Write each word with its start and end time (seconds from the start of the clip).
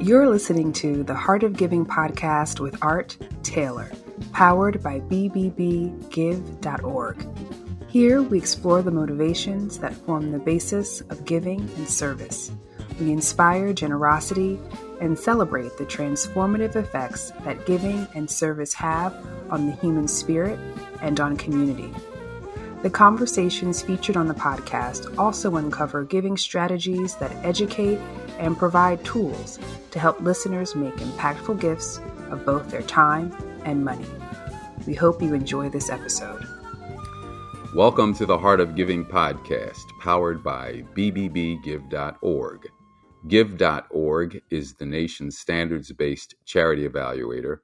You're 0.00 0.28
listening 0.28 0.72
to 0.74 1.04
the 1.04 1.14
Heart 1.14 1.44
of 1.44 1.56
Giving 1.56 1.86
podcast 1.86 2.58
with 2.58 2.82
Art 2.82 3.16
Taylor, 3.44 3.92
powered 4.32 4.82
by 4.82 4.98
BBBGive.org. 5.00 5.56
Here 7.88 8.22
we 8.22 8.38
explore 8.38 8.82
the 8.82 8.90
motivations 8.90 9.78
that 9.78 9.94
form 9.94 10.32
the 10.32 10.38
basis 10.38 11.00
of 11.02 11.24
giving 11.24 11.60
and 11.60 11.88
service. 11.88 12.50
We 13.00 13.12
inspire 13.12 13.72
generosity 13.72 14.58
and 15.00 15.18
celebrate 15.18 15.76
the 15.76 15.86
transformative 15.86 16.76
effects 16.76 17.30
that 17.44 17.64
giving 17.66 18.06
and 18.14 18.30
service 18.30 18.74
have 18.74 19.14
on 19.48 19.66
the 19.66 19.72
human 19.72 20.08
spirit 20.08 20.58
and 21.02 21.18
on 21.20 21.36
community. 21.36 21.92
The 22.82 22.88
conversations 22.88 23.82
featured 23.82 24.16
on 24.16 24.26
the 24.26 24.32
podcast 24.32 25.18
also 25.18 25.56
uncover 25.56 26.02
giving 26.02 26.38
strategies 26.38 27.14
that 27.16 27.30
educate 27.44 27.98
and 28.38 28.56
provide 28.56 29.04
tools 29.04 29.58
to 29.90 29.98
help 29.98 30.18
listeners 30.22 30.74
make 30.74 30.96
impactful 30.96 31.60
gifts 31.60 32.00
of 32.30 32.46
both 32.46 32.70
their 32.70 32.80
time 32.80 33.36
and 33.66 33.84
money. 33.84 34.06
We 34.86 34.94
hope 34.94 35.20
you 35.20 35.34
enjoy 35.34 35.68
this 35.68 35.90
episode. 35.90 36.42
Welcome 37.74 38.14
to 38.14 38.24
the 38.24 38.38
Heart 38.38 38.60
of 38.60 38.74
Giving 38.74 39.04
podcast, 39.04 39.84
powered 40.00 40.42
by 40.42 40.82
BBBGive.org. 40.96 42.66
Give.org 43.28 44.42
is 44.48 44.72
the 44.72 44.86
nation's 44.86 45.38
standards 45.38 45.92
based 45.92 46.34
charity 46.46 46.88
evaluator, 46.88 47.58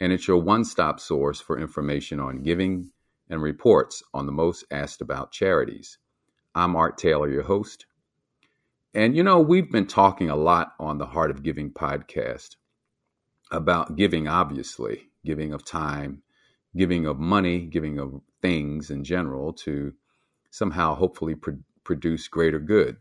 and 0.00 0.10
it's 0.10 0.26
your 0.26 0.38
one 0.38 0.64
stop 0.64 1.00
source 1.00 1.38
for 1.38 1.60
information 1.60 2.18
on 2.18 2.42
giving 2.42 2.92
and 3.28 3.42
reports 3.42 4.02
on 4.12 4.26
the 4.26 4.32
most 4.32 4.64
asked 4.70 5.00
about 5.00 5.32
charities. 5.32 5.98
I'm 6.54 6.76
Art 6.76 6.98
Taylor, 6.98 7.28
your 7.28 7.42
host. 7.42 7.86
And 8.94 9.16
you 9.16 9.22
know, 9.22 9.40
we've 9.40 9.70
been 9.70 9.86
talking 9.86 10.30
a 10.30 10.36
lot 10.36 10.74
on 10.78 10.98
the 10.98 11.06
Heart 11.06 11.30
of 11.30 11.42
Giving 11.42 11.70
podcast 11.70 12.56
about 13.50 13.96
giving, 13.96 14.28
obviously, 14.28 15.10
giving 15.24 15.52
of 15.52 15.64
time, 15.64 16.22
giving 16.76 17.06
of 17.06 17.18
money, 17.18 17.66
giving 17.66 17.98
of 17.98 18.20
things 18.40 18.90
in 18.90 19.04
general 19.04 19.52
to 19.52 19.92
somehow 20.50 20.94
hopefully 20.94 21.34
pro- 21.34 21.58
produce 21.82 22.28
greater 22.28 22.60
good. 22.60 22.96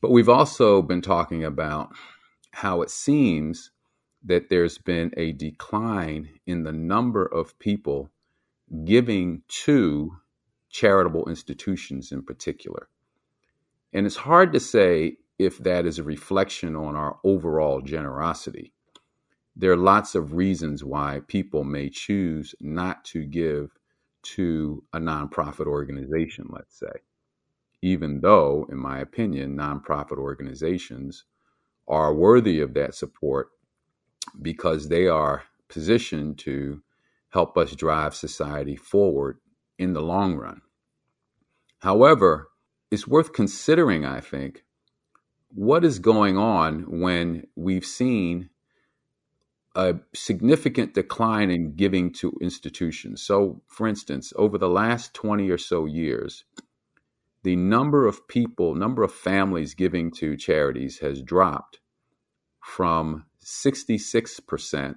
But 0.00 0.10
we've 0.10 0.28
also 0.28 0.82
been 0.82 1.00
talking 1.00 1.44
about 1.44 1.92
how 2.52 2.82
it 2.82 2.90
seems 2.90 3.70
that 4.24 4.50
there's 4.50 4.78
been 4.78 5.12
a 5.16 5.32
decline 5.32 6.28
in 6.46 6.62
the 6.62 6.72
number 6.72 7.24
of 7.24 7.58
people 7.58 8.10
giving 8.84 9.42
to 9.48 10.16
charitable 10.70 11.28
institutions 11.28 12.12
in 12.12 12.22
particular. 12.22 12.88
And 13.92 14.06
it's 14.06 14.16
hard 14.16 14.52
to 14.52 14.60
say 14.60 15.18
if 15.38 15.58
that 15.58 15.86
is 15.86 15.98
a 15.98 16.02
reflection 16.02 16.76
on 16.76 16.96
our 16.96 17.18
overall 17.24 17.80
generosity. 17.80 18.72
There 19.54 19.72
are 19.72 19.76
lots 19.76 20.14
of 20.14 20.32
reasons 20.32 20.82
why 20.82 21.20
people 21.26 21.64
may 21.64 21.90
choose 21.90 22.54
not 22.60 23.04
to 23.06 23.24
give 23.24 23.70
to 24.22 24.82
a 24.92 24.98
nonprofit 24.98 25.66
organization, 25.66 26.46
let's 26.48 26.78
say, 26.78 26.92
even 27.82 28.20
though, 28.20 28.66
in 28.70 28.78
my 28.78 29.00
opinion, 29.00 29.56
nonprofit 29.56 30.16
organizations 30.16 31.24
are 31.88 32.14
worthy 32.14 32.60
of 32.60 32.72
that 32.74 32.94
support 32.94 33.50
because 34.40 34.88
they 34.88 35.08
are 35.08 35.42
positioned 35.68 36.38
to 36.38 36.80
help 37.32 37.56
us 37.56 37.74
drive 37.74 38.14
society 38.14 38.76
forward 38.76 39.38
in 39.78 39.94
the 39.94 40.02
long 40.02 40.36
run. 40.36 40.60
However, 41.80 42.48
it's 42.90 43.08
worth 43.08 43.32
considering, 43.32 44.04
I 44.04 44.20
think, 44.20 44.64
what 45.48 45.84
is 45.84 45.98
going 45.98 46.36
on 46.36 47.00
when 47.00 47.46
we've 47.56 47.84
seen 47.84 48.50
a 49.74 49.96
significant 50.14 50.92
decline 50.92 51.50
in 51.50 51.74
giving 51.74 52.12
to 52.12 52.36
institutions. 52.40 53.22
So, 53.22 53.62
for 53.66 53.88
instance, 53.88 54.32
over 54.36 54.58
the 54.58 54.68
last 54.68 55.14
20 55.14 55.48
or 55.50 55.58
so 55.58 55.86
years, 55.86 56.44
the 57.42 57.56
number 57.56 58.06
of 58.06 58.28
people, 58.28 58.74
number 58.74 59.02
of 59.02 59.12
families 59.12 59.74
giving 59.74 60.10
to 60.12 60.36
charities 60.36 60.98
has 60.98 61.22
dropped 61.22 61.80
from 62.60 63.24
66% 63.42 64.94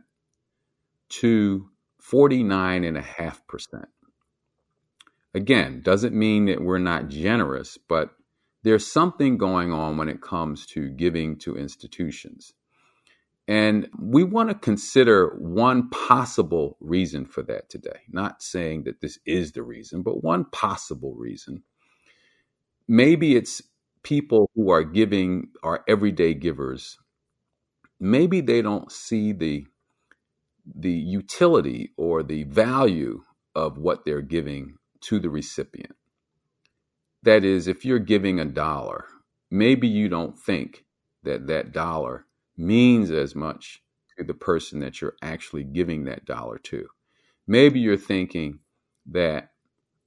to 1.07 1.69
49.5%. 2.11 3.85
Again, 5.33 5.81
doesn't 5.81 6.15
mean 6.15 6.45
that 6.45 6.61
we're 6.61 6.77
not 6.77 7.09
generous, 7.09 7.77
but 7.77 8.11
there's 8.63 8.87
something 8.87 9.37
going 9.37 9.71
on 9.71 9.97
when 9.97 10.09
it 10.09 10.21
comes 10.21 10.65
to 10.67 10.89
giving 10.89 11.37
to 11.39 11.57
institutions. 11.57 12.53
And 13.47 13.89
we 13.99 14.23
want 14.23 14.49
to 14.49 14.55
consider 14.55 15.35
one 15.37 15.89
possible 15.89 16.77
reason 16.79 17.25
for 17.25 17.43
that 17.43 17.69
today. 17.69 17.99
Not 18.09 18.41
saying 18.41 18.83
that 18.85 19.01
this 19.01 19.19
is 19.25 19.51
the 19.51 19.61
reason, 19.61 20.01
but 20.01 20.23
one 20.23 20.45
possible 20.45 21.13
reason. 21.13 21.63
Maybe 22.87 23.35
it's 23.35 23.61
people 24.03 24.49
who 24.55 24.71
are 24.71 24.83
giving, 24.83 25.49
are 25.63 25.83
everyday 25.87 26.33
givers. 26.33 26.97
Maybe 27.99 28.41
they 28.41 28.61
don't 28.61 28.91
see 28.91 29.31
the 29.31 29.65
the 30.73 30.91
utility 30.91 31.91
or 31.97 32.23
the 32.23 32.43
value 32.43 33.21
of 33.53 33.77
what 33.77 34.05
they're 34.05 34.21
giving 34.21 34.75
to 35.01 35.19
the 35.19 35.29
recipient. 35.29 35.95
That 37.23 37.43
is, 37.43 37.67
if 37.67 37.85
you're 37.85 37.99
giving 37.99 38.39
a 38.39 38.45
dollar, 38.45 39.05
maybe 39.49 39.87
you 39.87 40.09
don't 40.09 40.37
think 40.37 40.85
that 41.23 41.47
that 41.47 41.71
dollar 41.71 42.25
means 42.57 43.11
as 43.11 43.35
much 43.35 43.81
to 44.17 44.23
the 44.23 44.33
person 44.33 44.79
that 44.79 45.01
you're 45.01 45.15
actually 45.21 45.63
giving 45.63 46.05
that 46.05 46.25
dollar 46.25 46.57
to. 46.59 46.87
Maybe 47.47 47.79
you're 47.79 47.97
thinking 47.97 48.59
that 49.07 49.51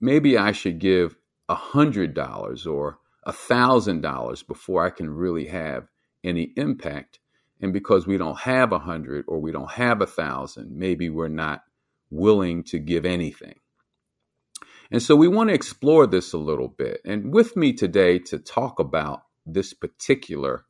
maybe 0.00 0.36
I 0.38 0.52
should 0.52 0.78
give 0.78 1.16
a 1.48 1.54
hundred 1.54 2.14
dollars 2.14 2.66
or 2.66 2.98
a 3.24 3.32
thousand 3.32 4.00
dollars 4.00 4.42
before 4.42 4.84
I 4.84 4.90
can 4.90 5.10
really 5.10 5.46
have 5.46 5.88
any 6.24 6.52
impact. 6.56 7.20
And 7.60 7.72
because 7.72 8.06
we 8.06 8.16
don't 8.16 8.38
have 8.38 8.72
a 8.72 8.78
hundred 8.78 9.24
or 9.28 9.40
we 9.40 9.52
don't 9.52 9.70
have 9.72 10.00
a 10.00 10.06
thousand, 10.06 10.70
maybe 10.76 11.10
we're 11.10 11.28
not 11.28 11.62
willing 12.10 12.62
to 12.64 12.78
give 12.78 13.04
anything. 13.04 13.56
And 14.90 15.02
so 15.02 15.16
we 15.16 15.28
want 15.28 15.50
to 15.50 15.54
explore 15.54 16.06
this 16.06 16.32
a 16.32 16.38
little 16.38 16.68
bit. 16.68 17.00
And 17.04 17.32
with 17.32 17.56
me 17.56 17.72
today 17.72 18.18
to 18.20 18.38
talk 18.38 18.78
about 18.78 19.22
this 19.44 19.74
particular 19.74 20.64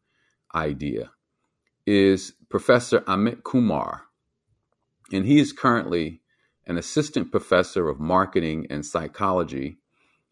idea 0.54 1.10
is 1.87 2.34
Professor 2.48 3.00
Amit 3.00 3.44
Kumar. 3.44 4.03
And 5.12 5.25
he 5.25 5.38
is 5.38 5.53
currently 5.53 6.21
an 6.66 6.77
assistant 6.77 7.31
professor 7.31 7.88
of 7.88 8.00
marketing 8.00 8.66
and 8.71 8.84
psychology 8.84 9.78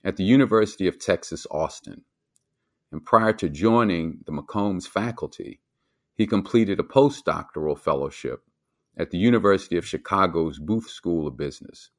at 0.04 0.16
the 0.16 0.24
University 0.24 0.86
of 0.86 0.98
Texas, 0.98 1.46
Austin. 1.50 2.04
And 2.92 3.04
prior 3.04 3.32
to 3.34 3.48
joining 3.48 4.18
the 4.26 4.32
McCombs 4.32 4.86
faculty, 4.86 5.60
he 6.16 6.26
completed 6.26 6.80
a 6.80 6.82
postdoctoral 6.82 7.78
fellowship 7.78 8.42
at 8.96 9.10
the 9.10 9.18
University 9.18 9.76
of 9.76 9.86
Chicago's 9.86 10.58
Booth 10.58 10.88
School 10.88 11.26
of 11.26 11.36
Business. 11.36 11.90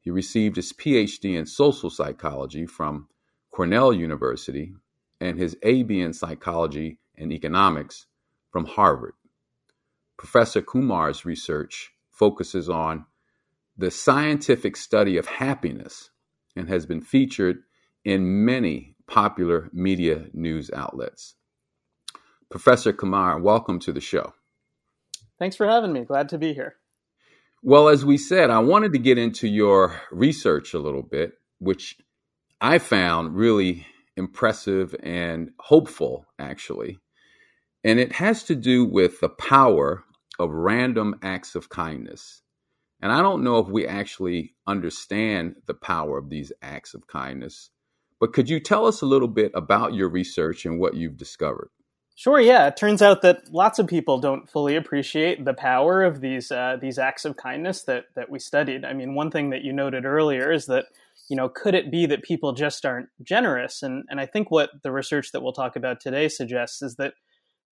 He 0.00 0.10
received 0.10 0.56
his 0.56 0.72
PhD 0.72 1.36
in 1.36 1.46
social 1.46 1.90
psychology 1.90 2.64
from 2.64 3.08
Cornell 3.50 3.92
University 3.92 4.72
and 5.20 5.38
his 5.38 5.56
AB 5.62 6.00
in 6.00 6.12
psychology 6.12 6.98
and 7.18 7.32
economics 7.32 8.06
from 8.50 8.64
Harvard. 8.64 9.14
Professor 10.16 10.62
Kumar's 10.62 11.24
research 11.24 11.92
focuses 12.10 12.68
on 12.68 13.04
the 13.76 13.90
scientific 13.90 14.76
study 14.76 15.16
of 15.16 15.26
happiness 15.26 16.10
and 16.54 16.68
has 16.68 16.86
been 16.86 17.00
featured 17.00 17.62
in 18.04 18.44
many 18.44 18.94
popular 19.06 19.70
media 19.72 20.26
news 20.32 20.70
outlets. 20.72 21.34
Professor 22.50 22.92
Kumar, 22.92 23.38
welcome 23.38 23.78
to 23.78 23.92
the 23.92 24.00
show. 24.00 24.34
Thanks 25.38 25.54
for 25.54 25.68
having 25.68 25.92
me. 25.92 26.00
Glad 26.00 26.28
to 26.30 26.38
be 26.38 26.52
here. 26.52 26.74
Well, 27.62 27.88
as 27.88 28.04
we 28.04 28.18
said, 28.18 28.50
I 28.50 28.58
wanted 28.58 28.92
to 28.92 28.98
get 28.98 29.18
into 29.18 29.46
your 29.46 30.00
research 30.10 30.74
a 30.74 30.80
little 30.80 31.04
bit, 31.04 31.34
which 31.60 31.96
I 32.60 32.78
found 32.78 33.36
really 33.36 33.86
impressive 34.16 34.96
and 35.00 35.50
hopeful, 35.60 36.26
actually. 36.40 36.98
And 37.84 38.00
it 38.00 38.10
has 38.14 38.42
to 38.44 38.56
do 38.56 38.84
with 38.84 39.20
the 39.20 39.28
power 39.28 40.02
of 40.40 40.50
random 40.50 41.20
acts 41.22 41.54
of 41.54 41.68
kindness. 41.68 42.42
And 43.00 43.12
I 43.12 43.22
don't 43.22 43.44
know 43.44 43.58
if 43.58 43.68
we 43.68 43.86
actually 43.86 44.54
understand 44.66 45.54
the 45.66 45.74
power 45.74 46.18
of 46.18 46.30
these 46.30 46.52
acts 46.62 46.94
of 46.94 47.06
kindness, 47.06 47.70
but 48.18 48.32
could 48.32 48.48
you 48.48 48.58
tell 48.58 48.86
us 48.86 49.02
a 49.02 49.06
little 49.06 49.28
bit 49.28 49.52
about 49.54 49.94
your 49.94 50.08
research 50.08 50.66
and 50.66 50.80
what 50.80 50.94
you've 50.94 51.16
discovered? 51.16 51.70
Sure. 52.20 52.38
Yeah. 52.38 52.66
It 52.66 52.76
turns 52.76 53.00
out 53.00 53.22
that 53.22 53.50
lots 53.50 53.78
of 53.78 53.86
people 53.86 54.18
don't 54.18 54.46
fully 54.50 54.76
appreciate 54.76 55.42
the 55.46 55.54
power 55.54 56.02
of 56.02 56.20
these 56.20 56.52
uh, 56.52 56.76
these 56.78 56.98
acts 56.98 57.24
of 57.24 57.38
kindness 57.38 57.84
that 57.84 58.08
that 58.14 58.28
we 58.28 58.38
studied. 58.38 58.84
I 58.84 58.92
mean, 58.92 59.14
one 59.14 59.30
thing 59.30 59.48
that 59.50 59.62
you 59.62 59.72
noted 59.72 60.04
earlier 60.04 60.52
is 60.52 60.66
that 60.66 60.84
you 61.30 61.36
know, 61.36 61.48
could 61.48 61.74
it 61.74 61.90
be 61.90 62.04
that 62.04 62.22
people 62.22 62.52
just 62.52 62.84
aren't 62.84 63.08
generous? 63.22 63.82
And 63.82 64.04
and 64.10 64.20
I 64.20 64.26
think 64.26 64.50
what 64.50 64.68
the 64.82 64.92
research 64.92 65.32
that 65.32 65.42
we'll 65.42 65.54
talk 65.54 65.76
about 65.76 65.98
today 65.98 66.28
suggests 66.28 66.82
is 66.82 66.96
that 66.96 67.14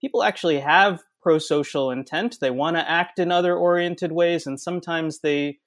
people 0.00 0.22
actually 0.22 0.60
have 0.60 1.02
pro-social 1.20 1.90
intent. 1.90 2.38
They 2.40 2.50
want 2.50 2.78
to 2.78 2.90
act 2.90 3.18
in 3.18 3.30
other 3.30 3.54
oriented 3.54 4.12
ways, 4.12 4.46
and 4.46 4.58
sometimes 4.58 5.18
they 5.18 5.58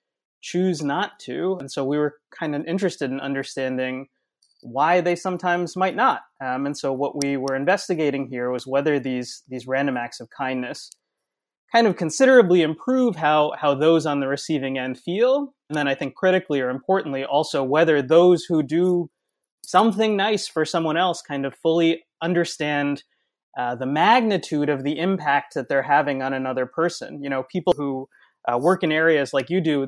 choose 0.41 0.81
not 0.81 1.19
to. 1.19 1.57
And 1.59 1.71
so 1.71 1.85
we 1.85 1.99
were 1.99 2.15
kind 2.31 2.55
of 2.55 2.65
interested 2.65 3.11
in 3.11 3.19
understanding 3.19 4.07
why 4.61 5.01
they 5.01 5.15
sometimes 5.15 5.75
might 5.75 5.95
not. 5.95 6.21
Um, 6.43 6.65
and 6.65 6.77
so 6.77 6.93
what 6.93 7.23
we 7.23 7.37
were 7.37 7.55
investigating 7.55 8.27
here 8.27 8.51
was 8.51 8.67
whether 8.67 8.99
these 8.99 9.43
these 9.47 9.67
random 9.67 9.97
acts 9.97 10.19
of 10.19 10.29
kindness 10.29 10.91
kind 11.71 11.87
of 11.87 11.95
considerably 11.95 12.61
improve 12.61 13.15
how 13.15 13.53
how 13.59 13.73
those 13.75 14.05
on 14.05 14.19
the 14.19 14.27
receiving 14.27 14.77
end 14.77 14.99
feel, 14.99 15.53
and 15.69 15.77
then 15.77 15.87
I 15.87 15.95
think 15.95 16.15
critically 16.15 16.61
or 16.61 16.69
importantly 16.69 17.23
also 17.23 17.63
whether 17.63 18.01
those 18.01 18.43
who 18.43 18.63
do 18.63 19.09
something 19.63 20.17
nice 20.17 20.47
for 20.47 20.65
someone 20.65 20.97
else 20.97 21.21
kind 21.21 21.45
of 21.45 21.55
fully 21.55 22.03
understand 22.21 23.03
uh, 23.57 23.75
the 23.75 23.85
magnitude 23.85 24.69
of 24.69 24.83
the 24.83 24.97
impact 24.97 25.53
that 25.55 25.67
they're 25.69 25.83
having 25.83 26.21
on 26.21 26.33
another 26.33 26.65
person. 26.65 27.23
You 27.23 27.29
know, 27.29 27.43
people 27.43 27.73
who 27.75 28.07
uh, 28.47 28.57
work 28.57 28.83
in 28.83 28.91
areas 28.91 29.33
like 29.33 29.49
you 29.49 29.61
do, 29.61 29.87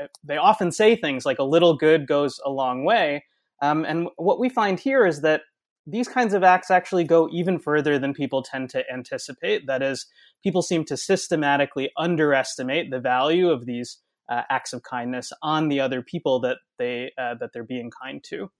uh, 0.00 0.06
they 0.24 0.36
often 0.36 0.70
say 0.72 0.96
things 0.96 1.24
like 1.24 1.38
"a 1.38 1.44
little 1.44 1.76
good 1.76 2.06
goes 2.06 2.40
a 2.44 2.50
long 2.50 2.84
way." 2.84 3.24
Um, 3.60 3.84
and 3.84 4.08
what 4.16 4.38
we 4.38 4.48
find 4.48 4.78
here 4.78 5.06
is 5.06 5.22
that 5.22 5.42
these 5.86 6.08
kinds 6.08 6.34
of 6.34 6.44
acts 6.44 6.70
actually 6.70 7.04
go 7.04 7.28
even 7.32 7.58
further 7.58 7.98
than 7.98 8.12
people 8.12 8.42
tend 8.42 8.70
to 8.70 8.84
anticipate. 8.92 9.66
That 9.66 9.82
is, 9.82 10.06
people 10.42 10.62
seem 10.62 10.84
to 10.86 10.96
systematically 10.96 11.90
underestimate 11.96 12.90
the 12.90 13.00
value 13.00 13.48
of 13.48 13.64
these 13.64 13.98
uh, 14.28 14.42
acts 14.50 14.72
of 14.72 14.82
kindness 14.82 15.32
on 15.42 15.68
the 15.68 15.80
other 15.80 16.02
people 16.02 16.40
that 16.40 16.58
they 16.78 17.12
uh, 17.18 17.34
that 17.40 17.50
they're 17.52 17.64
being 17.64 17.90
kind 18.02 18.22
to. 18.24 18.50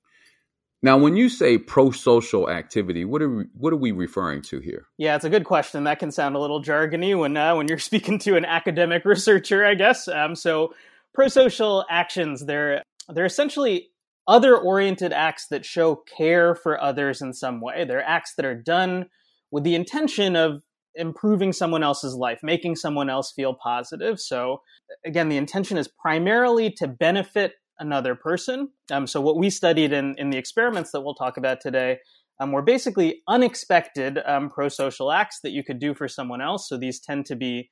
Now, 0.81 0.97
when 0.97 1.17
you 1.17 1.29
say 1.29 1.59
pro-social 1.59 2.49
activity, 2.49 3.05
what 3.05 3.21
are 3.21 3.29
we, 3.29 3.45
what 3.55 3.73
are 3.73 3.79
we 3.79 3.91
referring 3.91 4.43
to 4.43 4.61
here? 4.61 4.87
Yeah, 4.97 5.17
it's 5.17 5.25
a 5.25 5.31
good 5.31 5.45
question. 5.45 5.85
That 5.85 5.99
can 5.99 6.13
sound 6.13 6.37
a 6.37 6.39
little 6.39 6.63
jargony 6.63 7.19
when 7.19 7.37
uh, 7.37 7.55
when 7.57 7.69
you're 7.69 7.79
speaking 7.91 8.19
to 8.21 8.37
an 8.37 8.45
academic 8.45 9.05
researcher, 9.05 9.65
I 9.65 9.75
guess. 9.75 10.09
Um, 10.09 10.35
so, 10.35 10.75
pro-social 11.15 11.85
actions 11.91 12.47
they're 12.47 12.83
they're 13.09 13.27
essentially 13.27 13.91
other 14.29 14.57
oriented 14.57 15.13
acts 15.13 15.47
that 15.49 15.65
show 15.65 15.97
care 16.17 16.55
for 16.55 16.81
others 16.81 17.23
in 17.23 17.33
some 17.33 17.61
way. 17.61 17.85
They're 17.85 18.05
acts 18.05 18.35
that 18.37 18.45
are 18.45 18.55
done 18.55 19.07
with 19.51 19.65
the 19.65 19.75
intention 19.75 20.37
of 20.37 20.63
improving 20.95 21.53
someone 21.53 21.83
else's 21.83 22.15
life, 22.15 22.41
making 22.43 22.77
someone 22.77 23.09
else 23.09 23.33
feel 23.33 23.55
positive. 23.55 24.21
So, 24.21 24.61
again, 25.07 25.31
the 25.31 25.39
intention 25.39 25.79
is 25.79 25.89
primarily 25.89 26.71
to 26.73 26.87
benefit 26.87 27.55
another 27.79 28.15
person. 28.15 28.69
Um, 28.93 29.07
so, 29.07 29.21
what 29.21 29.39
we 29.39 29.49
studied 29.49 29.93
in, 29.93 30.15
in 30.19 30.29
the 30.31 30.39
experiments 30.39 30.91
that 30.93 31.01
we'll 31.01 31.15
talk 31.15 31.39
about 31.39 31.61
today 31.63 31.99
um, 32.39 32.53
were 32.53 32.63
basically 32.63 33.23
unexpected 33.29 34.19
um, 34.27 34.51
pro 34.51 34.69
social 34.69 35.11
acts 35.11 35.41
that 35.43 35.53
you 35.53 35.65
could 35.65 35.79
do 35.79 35.95
for 35.95 36.07
someone 36.07 36.43
else. 36.43 36.69
So, 36.69 36.77
these 36.77 37.01
tend 37.01 37.25
to 37.27 37.37
be 37.37 37.71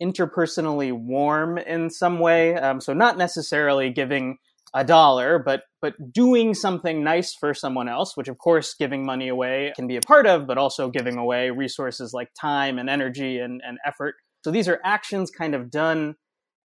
interpersonally 0.00 0.92
warm 0.92 1.58
in 1.58 1.90
some 1.90 2.20
way. 2.20 2.54
Um, 2.54 2.80
so, 2.80 2.92
not 2.92 3.18
necessarily 3.18 3.90
giving 3.90 4.38
a 4.76 4.84
dollar, 4.84 5.38
but 5.38 5.62
but 5.80 5.94
doing 6.12 6.52
something 6.52 7.02
nice 7.02 7.34
for 7.34 7.54
someone 7.54 7.88
else, 7.88 8.14
which 8.14 8.28
of 8.28 8.36
course 8.36 8.74
giving 8.78 9.06
money 9.06 9.28
away 9.28 9.72
can 9.74 9.86
be 9.86 9.96
a 9.96 10.02
part 10.02 10.26
of, 10.26 10.46
but 10.46 10.58
also 10.58 10.90
giving 10.90 11.16
away 11.16 11.48
resources 11.50 12.12
like 12.12 12.28
time 12.38 12.78
and 12.78 12.90
energy 12.90 13.38
and, 13.38 13.62
and 13.66 13.78
effort. 13.86 14.16
So 14.44 14.50
these 14.50 14.68
are 14.68 14.78
actions 14.84 15.30
kind 15.30 15.54
of 15.54 15.70
done 15.70 16.16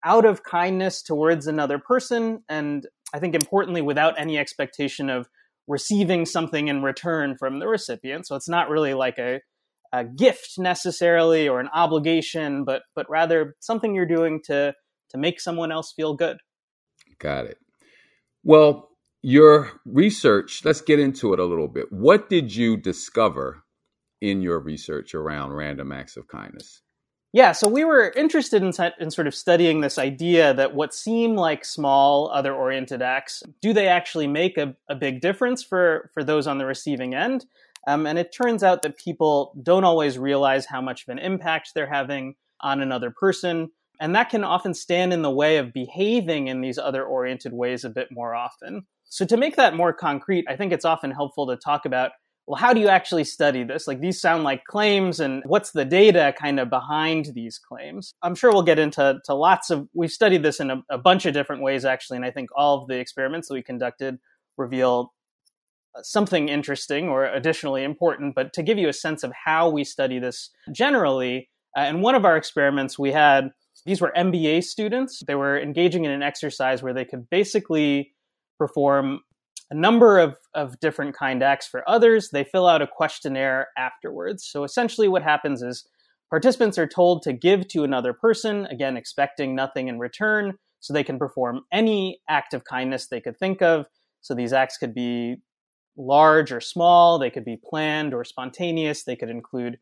out 0.03 0.25
of 0.25 0.43
kindness 0.43 1.01
towards 1.01 1.47
another 1.47 1.79
person, 1.79 2.43
and 2.49 2.85
I 3.13 3.19
think 3.19 3.35
importantly, 3.35 3.81
without 3.81 4.19
any 4.19 4.37
expectation 4.37 5.09
of 5.09 5.29
receiving 5.69 6.25
something 6.25 6.67
in 6.67 6.83
return 6.83 7.37
from 7.39 7.59
the 7.59 7.67
recipient. 7.69 8.27
So 8.27 8.35
it's 8.35 8.49
not 8.49 8.69
really 8.69 8.93
like 8.93 9.17
a, 9.17 9.39
a 9.93 10.03
gift 10.03 10.55
necessarily 10.57 11.47
or 11.47 11.61
an 11.61 11.69
obligation, 11.73 12.65
but 12.65 12.81
but 12.97 13.09
rather 13.09 13.55
something 13.61 13.95
you're 13.95 14.05
doing 14.05 14.41
to 14.47 14.73
to 15.11 15.17
make 15.17 15.39
someone 15.39 15.71
else 15.71 15.93
feel 15.95 16.15
good. 16.15 16.35
Got 17.17 17.45
it. 17.45 17.62
Well, 18.43 18.89
your 19.21 19.71
research, 19.85 20.65
let's 20.65 20.81
get 20.81 20.99
into 20.99 21.33
it 21.33 21.39
a 21.39 21.45
little 21.45 21.69
bit. 21.69 21.91
What 21.91 22.29
did 22.29 22.53
you 22.53 22.75
discover 22.75 23.63
in 24.21 24.41
your 24.41 24.59
research 24.59 25.15
around 25.15 25.53
random 25.53 25.91
acts 25.91 26.17
of 26.17 26.27
kindness? 26.27 26.81
Yeah, 27.31 27.51
so 27.53 27.67
we 27.67 27.83
were 27.83 28.13
interested 28.15 28.61
in, 28.61 28.71
in 28.99 29.09
sort 29.09 29.25
of 29.25 29.33
studying 29.33 29.81
this 29.81 29.97
idea 29.97 30.53
that 30.53 30.75
what 30.75 30.93
seem 30.93 31.35
like 31.35 31.65
small 31.65 32.29
other 32.31 32.53
oriented 32.53 33.01
acts, 33.01 33.41
do 33.59 33.73
they 33.73 33.87
actually 33.87 34.27
make 34.27 34.57
a, 34.57 34.75
a, 34.87 34.93
big 34.93 35.19
difference 35.19 35.63
for, 35.63 36.11
for 36.13 36.23
those 36.23 36.45
on 36.45 36.59
the 36.59 36.65
receiving 36.65 37.15
end? 37.15 37.47
Um, 37.87 38.05
and 38.05 38.19
it 38.19 38.31
turns 38.31 38.61
out 38.61 38.83
that 38.83 38.99
people 38.99 39.57
don't 39.63 39.83
always 39.83 40.19
realize 40.19 40.67
how 40.67 40.79
much 40.79 41.03
of 41.03 41.09
an 41.09 41.17
impact 41.17 41.71
they're 41.73 41.91
having 41.91 42.35
on 42.59 42.81
another 42.81 43.09
person. 43.09 43.71
And 44.03 44.13
that 44.15 44.29
can 44.29 44.43
often 44.43 44.73
stand 44.73 45.13
in 45.13 45.21
the 45.21 45.31
way 45.31 45.55
of 45.55 45.71
behaving 45.71 46.49
in 46.49 46.59
these 46.59 46.77
other 46.77 47.05
oriented 47.05 47.53
ways 47.53 47.85
a 47.85 47.89
bit 47.89 48.09
more 48.11 48.35
often. 48.35 48.85
So, 49.05 49.25
to 49.25 49.37
make 49.37 49.55
that 49.55 49.77
more 49.77 49.93
concrete, 49.93 50.43
I 50.49 50.57
think 50.57 50.73
it's 50.73 50.83
often 50.83 51.09
helpful 51.09 51.47
to 51.47 51.55
talk 51.55 51.85
about 51.85 52.11
well, 52.45 52.59
how 52.59 52.73
do 52.73 52.81
you 52.81 52.89
actually 52.89 53.23
study 53.23 53.63
this? 53.63 53.87
Like, 53.87 54.01
these 54.01 54.19
sound 54.19 54.43
like 54.43 54.65
claims, 54.65 55.21
and 55.21 55.41
what's 55.45 55.71
the 55.71 55.85
data 55.85 56.33
kind 56.37 56.59
of 56.59 56.69
behind 56.69 57.31
these 57.33 57.57
claims? 57.57 58.13
I'm 58.21 58.35
sure 58.35 58.51
we'll 58.51 58.63
get 58.63 58.77
into 58.77 59.21
to 59.23 59.33
lots 59.33 59.69
of, 59.69 59.87
we've 59.93 60.11
studied 60.11 60.43
this 60.43 60.59
in 60.59 60.69
a, 60.69 60.83
a 60.89 60.97
bunch 60.97 61.25
of 61.25 61.33
different 61.33 61.61
ways, 61.61 61.85
actually, 61.85 62.17
and 62.17 62.25
I 62.25 62.31
think 62.31 62.49
all 62.53 62.81
of 62.81 62.89
the 62.89 62.99
experiments 62.99 63.47
that 63.47 63.53
we 63.53 63.63
conducted 63.63 64.17
reveal 64.57 65.13
uh, 65.97 66.01
something 66.01 66.49
interesting 66.49 67.07
or 67.07 67.23
additionally 67.23 67.85
important. 67.85 68.35
But 68.35 68.51
to 68.55 68.63
give 68.63 68.77
you 68.77 68.89
a 68.89 68.93
sense 68.93 69.23
of 69.23 69.31
how 69.45 69.69
we 69.69 69.85
study 69.85 70.19
this 70.19 70.49
generally, 70.73 71.49
uh, 71.77 71.83
in 71.83 72.01
one 72.01 72.15
of 72.15 72.25
our 72.25 72.35
experiments, 72.35 72.99
we 72.99 73.13
had 73.13 73.51
these 73.85 74.01
were 74.01 74.13
MBA 74.15 74.63
students. 74.63 75.21
They 75.25 75.35
were 75.35 75.59
engaging 75.59 76.05
in 76.05 76.11
an 76.11 76.23
exercise 76.23 76.81
where 76.81 76.93
they 76.93 77.05
could 77.05 77.29
basically 77.29 78.13
perform 78.57 79.19
a 79.69 79.75
number 79.75 80.19
of, 80.19 80.35
of 80.53 80.79
different 80.79 81.15
kind 81.15 81.41
acts 81.41 81.67
for 81.67 81.87
others. 81.89 82.29
They 82.31 82.43
fill 82.43 82.67
out 82.67 82.81
a 82.81 82.87
questionnaire 82.87 83.67
afterwards. 83.77 84.45
So 84.45 84.63
essentially, 84.63 85.07
what 85.07 85.23
happens 85.23 85.61
is 85.61 85.85
participants 86.29 86.77
are 86.77 86.87
told 86.87 87.23
to 87.23 87.33
give 87.33 87.67
to 87.69 87.83
another 87.83 88.13
person, 88.13 88.65
again, 88.67 88.97
expecting 88.97 89.55
nothing 89.55 89.87
in 89.87 89.99
return, 89.99 90.53
so 90.79 90.93
they 90.93 91.03
can 91.03 91.17
perform 91.17 91.61
any 91.71 92.19
act 92.29 92.53
of 92.53 92.65
kindness 92.65 93.07
they 93.07 93.21
could 93.21 93.37
think 93.37 93.61
of. 93.61 93.85
So 94.21 94.33
these 94.33 94.53
acts 94.53 94.77
could 94.77 94.93
be 94.93 95.37
large 95.97 96.51
or 96.51 96.59
small, 96.59 97.19
they 97.19 97.29
could 97.29 97.45
be 97.45 97.59
planned 97.63 98.13
or 98.13 98.23
spontaneous, 98.23 99.03
they 99.03 99.15
could 99.15 99.29
include 99.29 99.77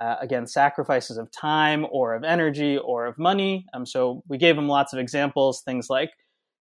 uh, 0.00 0.16
again, 0.20 0.46
sacrifices 0.46 1.16
of 1.16 1.30
time 1.30 1.86
or 1.90 2.14
of 2.14 2.24
energy 2.24 2.76
or 2.78 3.06
of 3.06 3.18
money. 3.18 3.66
Um, 3.74 3.86
so 3.86 4.22
we 4.28 4.38
gave 4.38 4.56
them 4.56 4.68
lots 4.68 4.92
of 4.92 4.98
examples, 4.98 5.62
things 5.62 5.86
like 5.88 6.10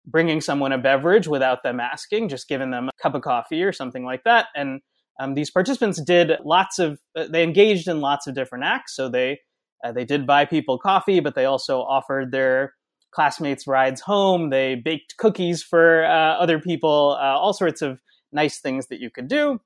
bringing 0.06 0.40
someone 0.40 0.72
a 0.72 0.78
beverage 0.78 1.26
without 1.26 1.62
them 1.62 1.80
asking, 1.80 2.28
just 2.28 2.48
giving 2.48 2.70
them 2.70 2.88
a 2.88 3.02
cup 3.02 3.14
of 3.14 3.22
coffee 3.22 3.62
or 3.62 3.72
something 3.72 4.04
like 4.04 4.22
that. 4.24 4.46
And 4.54 4.80
um, 5.18 5.34
these 5.34 5.50
participants 5.50 6.00
did 6.00 6.32
lots 6.44 6.78
of, 6.78 7.00
uh, 7.16 7.26
they 7.28 7.42
engaged 7.42 7.88
in 7.88 8.00
lots 8.00 8.26
of 8.26 8.34
different 8.34 8.64
acts. 8.64 8.94
So 8.94 9.08
they, 9.08 9.40
uh, 9.84 9.92
they 9.92 10.04
did 10.04 10.26
buy 10.26 10.44
people 10.44 10.78
coffee, 10.78 11.20
but 11.20 11.34
they 11.34 11.44
also 11.44 11.80
offered 11.80 12.30
their 12.30 12.74
classmates 13.10 13.66
rides 13.66 14.00
home. 14.00 14.50
They 14.50 14.74
baked 14.76 15.16
cookies 15.16 15.62
for 15.62 16.04
uh, 16.04 16.34
other 16.34 16.60
people, 16.60 17.16
uh, 17.18 17.24
all 17.24 17.52
sorts 17.52 17.82
of 17.82 17.98
nice 18.30 18.60
things 18.60 18.86
that 18.88 19.00
you 19.00 19.10
could 19.10 19.26
do. 19.26 19.60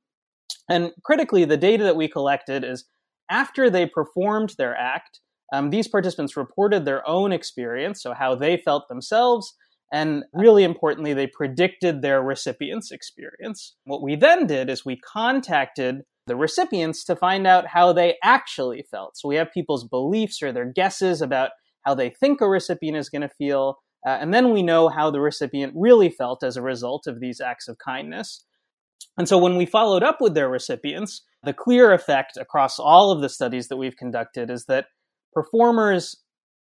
And 0.69 0.93
critically, 1.03 1.45
the 1.45 1.57
data 1.57 1.85
that 1.85 1.97
we 1.97 2.09
collected 2.09 2.65
is 2.65 2.85
after 3.31 3.71
they 3.71 3.87
performed 3.87 4.55
their 4.59 4.77
act, 4.77 5.21
um, 5.53 5.71
these 5.71 5.89
participants 5.89 6.37
reported 6.37 6.85
their 6.85 7.09
own 7.09 7.33
experience, 7.33 8.03
so 8.03 8.13
how 8.13 8.35
they 8.35 8.57
felt 8.57 8.89
themselves, 8.89 9.55
and 9.93 10.25
really 10.33 10.63
importantly, 10.63 11.15
they 11.15 11.27
predicted 11.27 12.03
their 12.03 12.23
recipient's 12.23 12.93
experience. 12.93 13.75
What 13.85 14.03
we 14.03 14.15
then 14.15 14.47
did 14.47 14.71
is 14.71 14.85
we 14.85 14.99
contacted 14.99 16.03
the 16.27 16.37
recipients 16.37 17.05
to 17.05 17.17
find 17.17 17.47
out 17.47 17.67
how 17.67 17.93
they 17.93 18.17
actually 18.23 18.85
felt. 18.91 19.17
So 19.17 19.29
we 19.29 19.37
have 19.37 19.51
people's 19.53 19.89
beliefs 19.89 20.43
or 20.43 20.53
their 20.53 20.71
guesses 20.71 21.21
about 21.21 21.51
how 21.85 21.95
they 21.95 22.11
think 22.11 22.41
a 22.41 22.49
recipient 22.49 22.97
is 22.97 23.09
going 23.09 23.23
to 23.23 23.29
feel, 23.29 23.79
uh, 24.07 24.19
and 24.21 24.33
then 24.33 24.53
we 24.53 24.63
know 24.63 24.89
how 24.89 25.11
the 25.11 25.21
recipient 25.21 25.73
really 25.75 26.11
felt 26.11 26.45
as 26.45 26.57
a 26.57 26.63
result 26.63 27.07
of 27.07 27.19
these 27.19 27.41
acts 27.41 27.67
of 27.67 27.79
kindness. 27.79 28.45
And 29.17 29.29
so 29.29 29.39
when 29.39 29.57
we 29.57 29.67
followed 29.67 30.03
up 30.03 30.21
with 30.21 30.35
their 30.35 30.49
recipients, 30.49 31.23
the 31.43 31.53
clear 31.53 31.93
effect 31.93 32.37
across 32.37 32.79
all 32.79 33.11
of 33.11 33.23
the 33.23 33.29
studies 33.29 33.69
that 33.69 33.77
we've 33.77 33.97
conducted 33.97 34.51
is 34.51 34.67
that 34.67 34.87
performers 35.33 36.17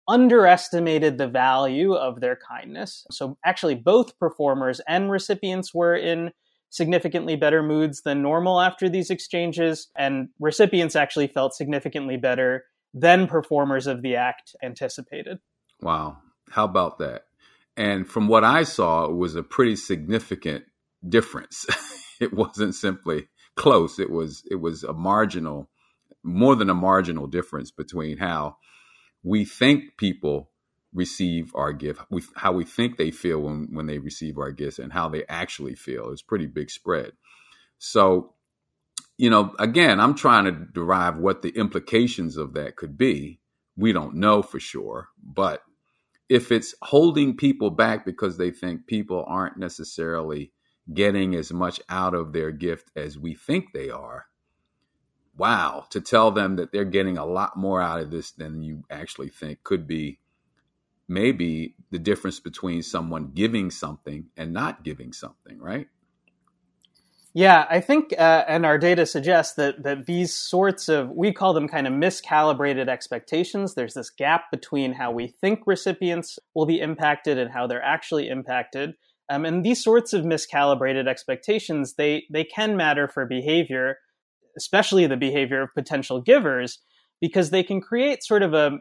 underestimated 0.07 1.17
the 1.17 1.27
value 1.27 1.93
of 1.93 2.21
their 2.21 2.37
kindness. 2.49 3.05
So, 3.11 3.37
actually, 3.43 3.75
both 3.75 4.17
performers 4.19 4.79
and 4.87 5.11
recipients 5.11 5.73
were 5.73 5.95
in 5.95 6.31
significantly 6.69 7.35
better 7.35 7.61
moods 7.61 8.01
than 8.03 8.21
normal 8.21 8.61
after 8.61 8.87
these 8.87 9.09
exchanges, 9.09 9.87
and 9.97 10.29
recipients 10.39 10.95
actually 10.95 11.27
felt 11.27 11.53
significantly 11.53 12.17
better 12.17 12.65
than 12.93 13.27
performers 13.27 13.87
of 13.87 14.01
the 14.01 14.15
act 14.15 14.55
anticipated. 14.63 15.39
Wow. 15.81 16.17
How 16.49 16.63
about 16.63 16.99
that? 16.99 17.23
and 17.77 18.09
from 18.09 18.27
what 18.27 18.43
I 18.43 18.63
saw, 18.63 19.05
it 19.05 19.15
was 19.15 19.35
a 19.35 19.43
pretty 19.43 19.75
significant 19.75 20.65
difference. 21.07 21.65
it 22.21 22.33
wasn't 22.33 22.75
simply 22.75 23.27
close. 23.55 23.99
It 23.99 24.09
was 24.09 24.43
it 24.49 24.55
was 24.55 24.83
a 24.83 24.93
marginal, 24.93 25.69
more 26.23 26.55
than 26.55 26.69
a 26.69 26.75
marginal 26.75 27.27
difference 27.27 27.71
between 27.71 28.17
how 28.17 28.57
we 29.23 29.45
think 29.45 29.97
people 29.97 30.51
receive 30.93 31.51
our 31.53 31.73
gift, 31.73 32.01
how 32.35 32.51
we 32.53 32.63
think 32.63 32.97
they 32.97 33.11
feel 33.11 33.41
when 33.41 33.67
when 33.71 33.85
they 33.87 33.99
receive 33.99 34.37
our 34.37 34.51
gifts, 34.51 34.79
and 34.79 34.93
how 34.93 35.09
they 35.09 35.25
actually 35.27 35.75
feel. 35.75 36.11
It's 36.11 36.21
pretty 36.21 36.47
big 36.47 36.69
spread. 36.69 37.13
So, 37.79 38.33
you 39.17 39.29
know, 39.29 39.53
again, 39.59 39.99
I'm 39.99 40.15
trying 40.15 40.45
to 40.45 40.51
derive 40.51 41.17
what 41.17 41.41
the 41.41 41.49
implications 41.49 42.37
of 42.37 42.53
that 42.53 42.75
could 42.75 42.97
be. 42.97 43.39
We 43.75 43.93
don't 43.93 44.15
know 44.15 44.41
for 44.41 44.59
sure, 44.59 45.09
but 45.23 45.61
if 46.29 46.51
it's 46.51 46.75
holding 46.81 47.37
people 47.37 47.69
back 47.69 48.05
because 48.05 48.37
they 48.37 48.51
think 48.51 48.87
people 48.87 49.23
aren't 49.27 49.57
necessarily 49.57 50.51
getting 50.93 51.35
as 51.35 51.51
much 51.51 51.81
out 51.89 52.13
of 52.13 52.33
their 52.33 52.51
gift 52.51 52.91
as 52.95 53.17
we 53.17 53.33
think 53.33 53.73
they 53.73 53.89
are, 53.89 54.25
wow, 55.37 55.85
to 55.89 56.01
tell 56.01 56.31
them 56.31 56.55
that 56.55 56.71
they're 56.71 56.85
getting 56.85 57.17
a 57.17 57.25
lot 57.25 57.57
more 57.57 57.81
out 57.81 57.99
of 57.99 58.11
this 58.11 58.31
than 58.31 58.61
you 58.61 58.83
actually 58.89 59.29
think 59.29 59.63
could 59.63 59.87
be 59.87 60.19
maybe 61.07 61.75
the 61.91 61.99
difference 61.99 62.39
between 62.39 62.81
someone 62.81 63.31
giving 63.33 63.71
something 63.71 64.25
and 64.35 64.51
not 64.51 64.83
giving 64.83 65.13
something, 65.13 65.59
right? 65.59 65.87
Yeah, 67.33 67.67
I 67.69 67.81
think, 67.81 68.15
uh, 68.17 68.45
and 68.47 68.65
our 68.65 68.79
data 68.79 69.05
suggests 69.05 69.53
that 69.57 69.83
that 69.83 70.07
these 70.07 70.33
sorts 70.33 70.89
of 70.89 71.11
we 71.11 71.31
call 71.31 71.53
them 71.53 71.67
kind 71.67 71.85
of 71.85 71.93
miscalibrated 71.93 72.87
expectations. 72.87 73.75
There's 73.75 73.93
this 73.93 74.09
gap 74.09 74.49
between 74.49 74.93
how 74.93 75.11
we 75.11 75.27
think 75.27 75.59
recipients 75.67 76.39
will 76.55 76.65
be 76.65 76.79
impacted 76.79 77.37
and 77.37 77.51
how 77.51 77.67
they're 77.67 77.83
actually 77.83 78.27
impacted. 78.27 78.95
Um, 79.29 79.45
and 79.45 79.63
these 79.63 79.83
sorts 79.83 80.13
of 80.13 80.23
miscalibrated 80.23 81.07
expectations 81.07 81.95
they 81.95 82.25
they 82.31 82.43
can 82.43 82.77
matter 82.77 83.07
for 83.07 83.25
behavior, 83.25 83.97
especially 84.57 85.05
the 85.07 85.17
behavior 85.17 85.61
of 85.61 85.69
potential 85.75 86.21
givers, 86.21 86.79
because 87.19 87.49
they 87.49 87.63
can 87.63 87.81
create 87.81 88.23
sort 88.23 88.43
of 88.43 88.53
a 88.53 88.79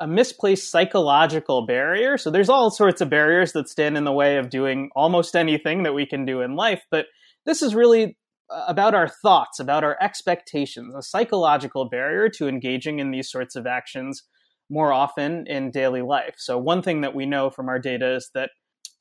a 0.00 0.06
misplaced 0.06 0.70
psychological 0.70 1.66
barrier. 1.66 2.18
So 2.18 2.30
there's 2.30 2.48
all 2.48 2.70
sorts 2.70 3.00
of 3.00 3.10
barriers 3.10 3.52
that 3.52 3.68
stand 3.68 3.96
in 3.96 4.04
the 4.04 4.12
way 4.12 4.38
of 4.38 4.50
doing 4.50 4.90
almost 4.96 5.36
anything 5.36 5.84
that 5.84 5.94
we 5.94 6.04
can 6.06 6.24
do 6.24 6.40
in 6.40 6.56
life, 6.56 6.82
but 6.90 7.06
this 7.46 7.62
is 7.62 7.74
really 7.74 8.16
uh, 8.50 8.64
about 8.66 8.94
our 8.94 9.08
thoughts, 9.08 9.60
about 9.60 9.84
our 9.84 9.96
expectations, 10.00 10.94
a 10.94 11.02
psychological 11.02 11.88
barrier 11.88 12.28
to 12.28 12.48
engaging 12.48 12.98
in 12.98 13.10
these 13.10 13.30
sorts 13.30 13.56
of 13.56 13.66
actions 13.66 14.22
more 14.70 14.92
often 14.92 15.46
in 15.46 15.70
daily 15.70 16.02
life. 16.02 16.34
So, 16.38 16.58
one 16.58 16.82
thing 16.82 17.02
that 17.02 17.14
we 17.14 17.26
know 17.26 17.50
from 17.50 17.68
our 17.68 17.78
data 17.78 18.16
is 18.16 18.30
that 18.34 18.50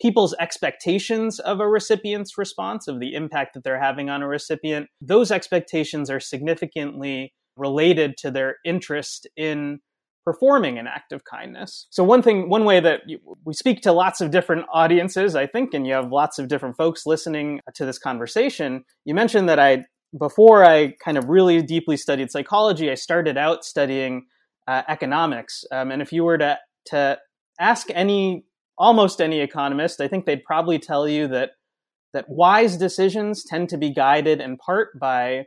people's 0.04 0.36
expectations 0.38 1.40
of 1.40 1.62
a 1.62 1.68
recipient's 1.68 2.38
response, 2.38 2.90
of 2.90 3.00
the 3.00 3.14
impact 3.14 3.54
that 3.54 3.64
they're 3.64 3.82
having 3.82 4.10
on 4.10 4.22
a 4.22 4.28
recipient, 4.28 4.88
those 5.00 5.32
expectations 5.32 6.10
are 6.10 6.20
significantly 6.20 7.34
related 7.56 8.18
to 8.18 8.30
their 8.30 8.58
interest 8.66 9.28
in 9.38 9.80
performing 10.26 10.78
an 10.78 10.88
act 10.88 11.14
of 11.14 11.24
kindness. 11.24 11.88
So 11.90 12.04
one 12.04 12.22
thing, 12.22 12.50
one 12.50 12.66
way 12.66 12.82
that 12.82 13.02
you, 13.08 13.18
we 13.46 13.54
speak 13.54 13.82
to 13.84 13.94
lots 13.94 14.20
of 14.20 14.30
different 14.30 14.66
audiences, 14.74 15.36
I 15.36 15.48
think, 15.48 15.74
and 15.74 15.88
you 15.88 15.94
have 15.94 16.12
lots 16.12 16.38
of 16.38 16.50
different 16.50 16.76
folks 16.76 17.06
listening 17.06 17.62
to 17.74 17.86
this 17.86 17.98
conversation. 17.98 18.84
You 19.06 19.14
mentioned 19.14 19.48
that 19.48 19.60
I, 19.60 19.86
before 20.20 20.66
I 20.66 20.96
kind 21.04 21.18
of 21.18 21.30
really 21.30 21.62
deeply 21.62 21.96
studied 21.96 22.30
psychology, 22.30 22.92
I 22.92 22.96
started 22.96 23.38
out 23.38 23.64
studying 23.64 24.26
uh, 24.68 24.82
economics. 24.90 25.64
Um, 25.72 25.92
and 25.92 26.02
if 26.02 26.12
you 26.12 26.26
were 26.26 26.38
to 26.40 26.58
to 26.88 27.18
ask 27.60 27.88
any, 27.94 28.44
almost 28.78 29.22
any 29.22 29.40
economist, 29.40 30.02
I 30.02 30.08
think 30.08 30.26
they'd 30.26 30.44
probably 30.44 30.80
tell 30.80 31.08
you 31.08 31.28
that 31.30 31.52
that 32.14 32.30
wise 32.30 32.78
decisions 32.78 33.44
tend 33.44 33.70
to 33.70 33.78
be 33.78 33.92
guided 33.92 34.40
in 34.40 34.58
part 34.58 35.00
by 35.00 35.46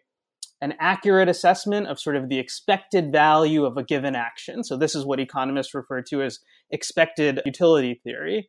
an 0.60 0.74
accurate 0.80 1.28
assessment 1.28 1.86
of 1.86 2.00
sort 2.00 2.16
of 2.16 2.28
the 2.28 2.38
expected 2.38 3.12
value 3.12 3.64
of 3.64 3.76
a 3.76 3.84
given 3.84 4.16
action. 4.16 4.64
So, 4.64 4.76
this 4.76 4.94
is 4.94 5.04
what 5.04 5.20
economists 5.20 5.74
refer 5.74 6.02
to 6.02 6.22
as 6.22 6.40
expected 6.70 7.40
utility 7.44 8.00
theory. 8.02 8.48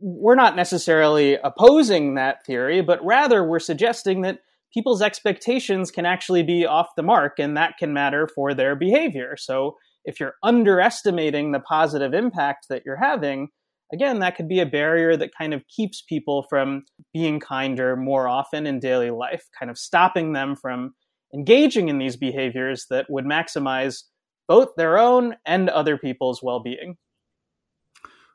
We're 0.00 0.34
not 0.34 0.56
necessarily 0.56 1.36
opposing 1.36 2.14
that 2.14 2.44
theory, 2.44 2.80
but 2.80 3.04
rather 3.04 3.44
we're 3.44 3.60
suggesting 3.60 4.22
that 4.22 4.40
people's 4.72 5.02
expectations 5.02 5.90
can 5.90 6.06
actually 6.06 6.42
be 6.42 6.64
off 6.66 6.88
the 6.96 7.02
mark 7.02 7.38
and 7.38 7.56
that 7.56 7.76
can 7.78 7.92
matter 7.92 8.26
for 8.34 8.54
their 8.54 8.74
behavior. 8.74 9.36
So, 9.36 9.76
if 10.04 10.18
you're 10.18 10.34
underestimating 10.42 11.52
the 11.52 11.60
positive 11.60 12.14
impact 12.14 12.66
that 12.70 12.82
you're 12.84 12.96
having, 12.96 13.48
again, 13.92 14.20
that 14.20 14.36
could 14.36 14.48
be 14.48 14.60
a 14.60 14.66
barrier 14.66 15.16
that 15.16 15.36
kind 15.36 15.54
of 15.54 15.66
keeps 15.68 16.02
people 16.02 16.46
from 16.48 16.84
being 17.12 17.40
kinder 17.40 17.96
more 17.96 18.26
often 18.28 18.66
in 18.66 18.80
daily 18.80 19.10
life, 19.10 19.48
kind 19.58 19.70
of 19.70 19.78
stopping 19.78 20.32
them 20.32 20.56
from 20.56 20.94
engaging 21.34 21.88
in 21.88 21.98
these 21.98 22.16
behaviors 22.16 22.86
that 22.90 23.06
would 23.08 23.24
maximize 23.24 24.04
both 24.48 24.70
their 24.76 24.98
own 24.98 25.36
and 25.46 25.68
other 25.70 25.96
people's 25.96 26.42
well 26.42 26.60
being. 26.60 26.96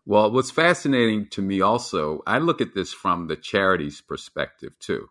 Well, 0.06 0.32
what's 0.32 0.52
fascinating 0.52 1.28
to 1.32 1.42
me 1.42 1.60
also, 1.60 2.22
I 2.26 2.38
look 2.38 2.62
at 2.62 2.74
this 2.74 2.94
from 2.94 3.28
the 3.28 3.36
charities 3.36 4.00
perspective 4.00 4.80
too. 4.80 5.10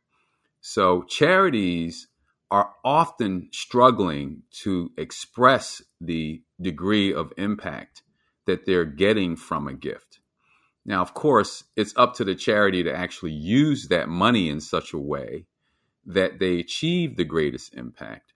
So, 0.62 1.02
charities 1.02 2.08
are 2.50 2.70
often 2.84 3.48
struggling 3.52 4.42
to 4.62 4.90
express 4.96 5.82
the 6.00 6.42
degree 6.60 7.12
of 7.12 7.32
impact 7.36 8.02
that 8.46 8.64
they're 8.64 8.84
getting 8.86 9.36
from 9.36 9.68
a 9.68 9.74
gift. 9.74 10.20
Now, 10.86 11.02
of 11.02 11.14
course, 11.14 11.64
it's 11.74 11.92
up 11.96 12.14
to 12.14 12.24
the 12.24 12.36
charity 12.36 12.84
to 12.84 12.96
actually 12.96 13.32
use 13.32 13.88
that 13.88 14.08
money 14.08 14.48
in 14.48 14.60
such 14.60 14.92
a 14.92 14.98
way 14.98 15.46
that 16.06 16.38
they 16.38 16.60
achieve 16.60 17.16
the 17.16 17.24
greatest 17.24 17.74
impact. 17.74 18.32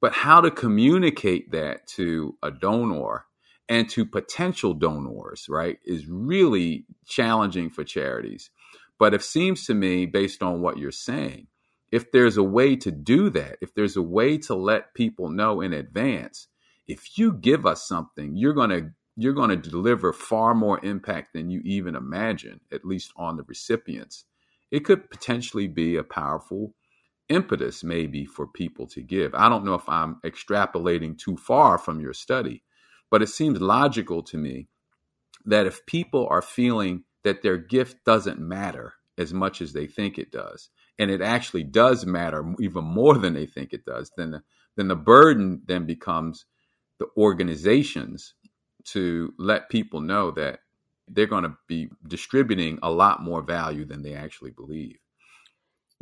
But 0.00 0.14
how 0.14 0.40
to 0.40 0.50
communicate 0.50 1.52
that 1.52 1.86
to 1.88 2.36
a 2.42 2.50
donor 2.50 3.26
and 3.68 3.88
to 3.90 4.06
potential 4.06 4.72
donors, 4.72 5.46
right, 5.50 5.78
is 5.84 6.06
really 6.06 6.86
challenging 7.06 7.68
for 7.68 7.84
charities. 7.84 8.50
But 8.98 9.12
it 9.12 9.22
seems 9.22 9.66
to 9.66 9.74
me, 9.74 10.06
based 10.06 10.42
on 10.42 10.62
what 10.62 10.78
you're 10.78 10.92
saying, 10.92 11.48
if 11.90 12.10
there's 12.10 12.38
a 12.38 12.42
way 12.42 12.74
to 12.76 12.90
do 12.90 13.28
that, 13.30 13.58
if 13.60 13.74
there's 13.74 13.96
a 13.96 14.02
way 14.02 14.38
to 14.38 14.54
let 14.54 14.94
people 14.94 15.28
know 15.28 15.60
in 15.60 15.74
advance, 15.74 16.48
if 16.88 17.18
you 17.18 17.34
give 17.34 17.66
us 17.66 17.86
something, 17.86 18.34
you're 18.34 18.54
going 18.54 18.70
to 18.70 18.90
you're 19.16 19.32
going 19.34 19.50
to 19.50 19.56
deliver 19.56 20.12
far 20.12 20.54
more 20.54 20.84
impact 20.84 21.32
than 21.34 21.50
you 21.50 21.60
even 21.64 21.94
imagine, 21.94 22.60
at 22.72 22.84
least 22.84 23.12
on 23.16 23.36
the 23.36 23.42
recipients. 23.44 24.24
It 24.70 24.84
could 24.84 25.10
potentially 25.10 25.66
be 25.66 25.96
a 25.96 26.02
powerful 26.02 26.74
impetus 27.28 27.84
maybe 27.84 28.24
for 28.24 28.46
people 28.46 28.86
to 28.86 29.02
give. 29.02 29.34
I 29.34 29.48
don't 29.48 29.64
know 29.64 29.74
if 29.74 29.88
I'm 29.88 30.20
extrapolating 30.24 31.18
too 31.18 31.36
far 31.36 31.78
from 31.78 32.00
your 32.00 32.14
study, 32.14 32.62
but 33.10 33.22
it 33.22 33.28
seems 33.28 33.60
logical 33.60 34.22
to 34.24 34.38
me 34.38 34.68
that 35.44 35.66
if 35.66 35.84
people 35.86 36.26
are 36.30 36.42
feeling 36.42 37.04
that 37.24 37.42
their 37.42 37.58
gift 37.58 38.04
doesn't 38.04 38.38
matter 38.38 38.94
as 39.18 39.32
much 39.32 39.60
as 39.60 39.72
they 39.72 39.86
think 39.86 40.18
it 40.18 40.30
does, 40.30 40.70
and 40.98 41.10
it 41.10 41.20
actually 41.20 41.64
does 41.64 42.06
matter 42.06 42.54
even 42.60 42.84
more 42.84 43.18
than 43.18 43.34
they 43.34 43.46
think 43.46 43.72
it 43.72 43.84
does, 43.84 44.10
then 44.16 44.30
the, 44.32 44.42
then 44.76 44.88
the 44.88 44.96
burden 44.96 45.62
then 45.66 45.84
becomes 45.84 46.46
the 46.98 47.06
organizations 47.16 48.34
to 48.86 49.32
let 49.38 49.68
people 49.68 50.00
know 50.00 50.30
that 50.32 50.60
they're 51.08 51.26
going 51.26 51.44
to 51.44 51.56
be 51.66 51.88
distributing 52.06 52.78
a 52.82 52.90
lot 52.90 53.22
more 53.22 53.42
value 53.42 53.84
than 53.84 54.02
they 54.02 54.14
actually 54.14 54.50
believe. 54.50 54.96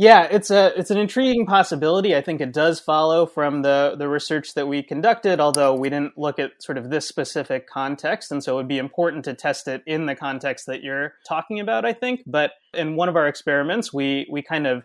Yeah, 0.01 0.29
it's 0.31 0.51
a 0.51 0.73
it's 0.79 0.91
an 0.91 0.97
intriguing 0.97 1.45
possibility. 1.45 2.17
I 2.17 2.23
think 2.23 2.41
it 2.41 2.55
does 2.55 2.81
follow 2.81 3.27
from 3.27 3.61
the 3.61 3.97
the 3.99 4.09
research 4.09 4.55
that 4.55 4.67
we 4.67 4.83
conducted, 4.83 5.41
although 5.41 5.75
we 5.75 5.91
didn't 5.91 6.17
look 6.17 6.39
at 6.39 6.53
sort 6.63 6.79
of 6.79 6.89
this 6.89 7.07
specific 7.07 7.69
context, 7.69 8.33
and 8.33 8.43
so 8.43 8.55
it 8.55 8.57
would 8.57 8.69
be 8.69 8.79
important 8.79 9.27
to 9.27 9.35
test 9.35 9.69
it 9.69 9.83
in 9.87 10.07
the 10.07 10.15
context 10.15 10.65
that 10.69 10.83
you're 10.83 11.13
talking 11.29 11.61
about. 11.61 11.85
I 11.85 11.93
think, 11.93 12.23
but 12.27 12.53
in 12.73 12.97
one 12.97 13.11
of 13.11 13.17
our 13.17 13.29
experiments, 13.29 13.93
we 13.93 14.27
we 14.33 14.41
kind 14.41 14.67
of 14.67 14.85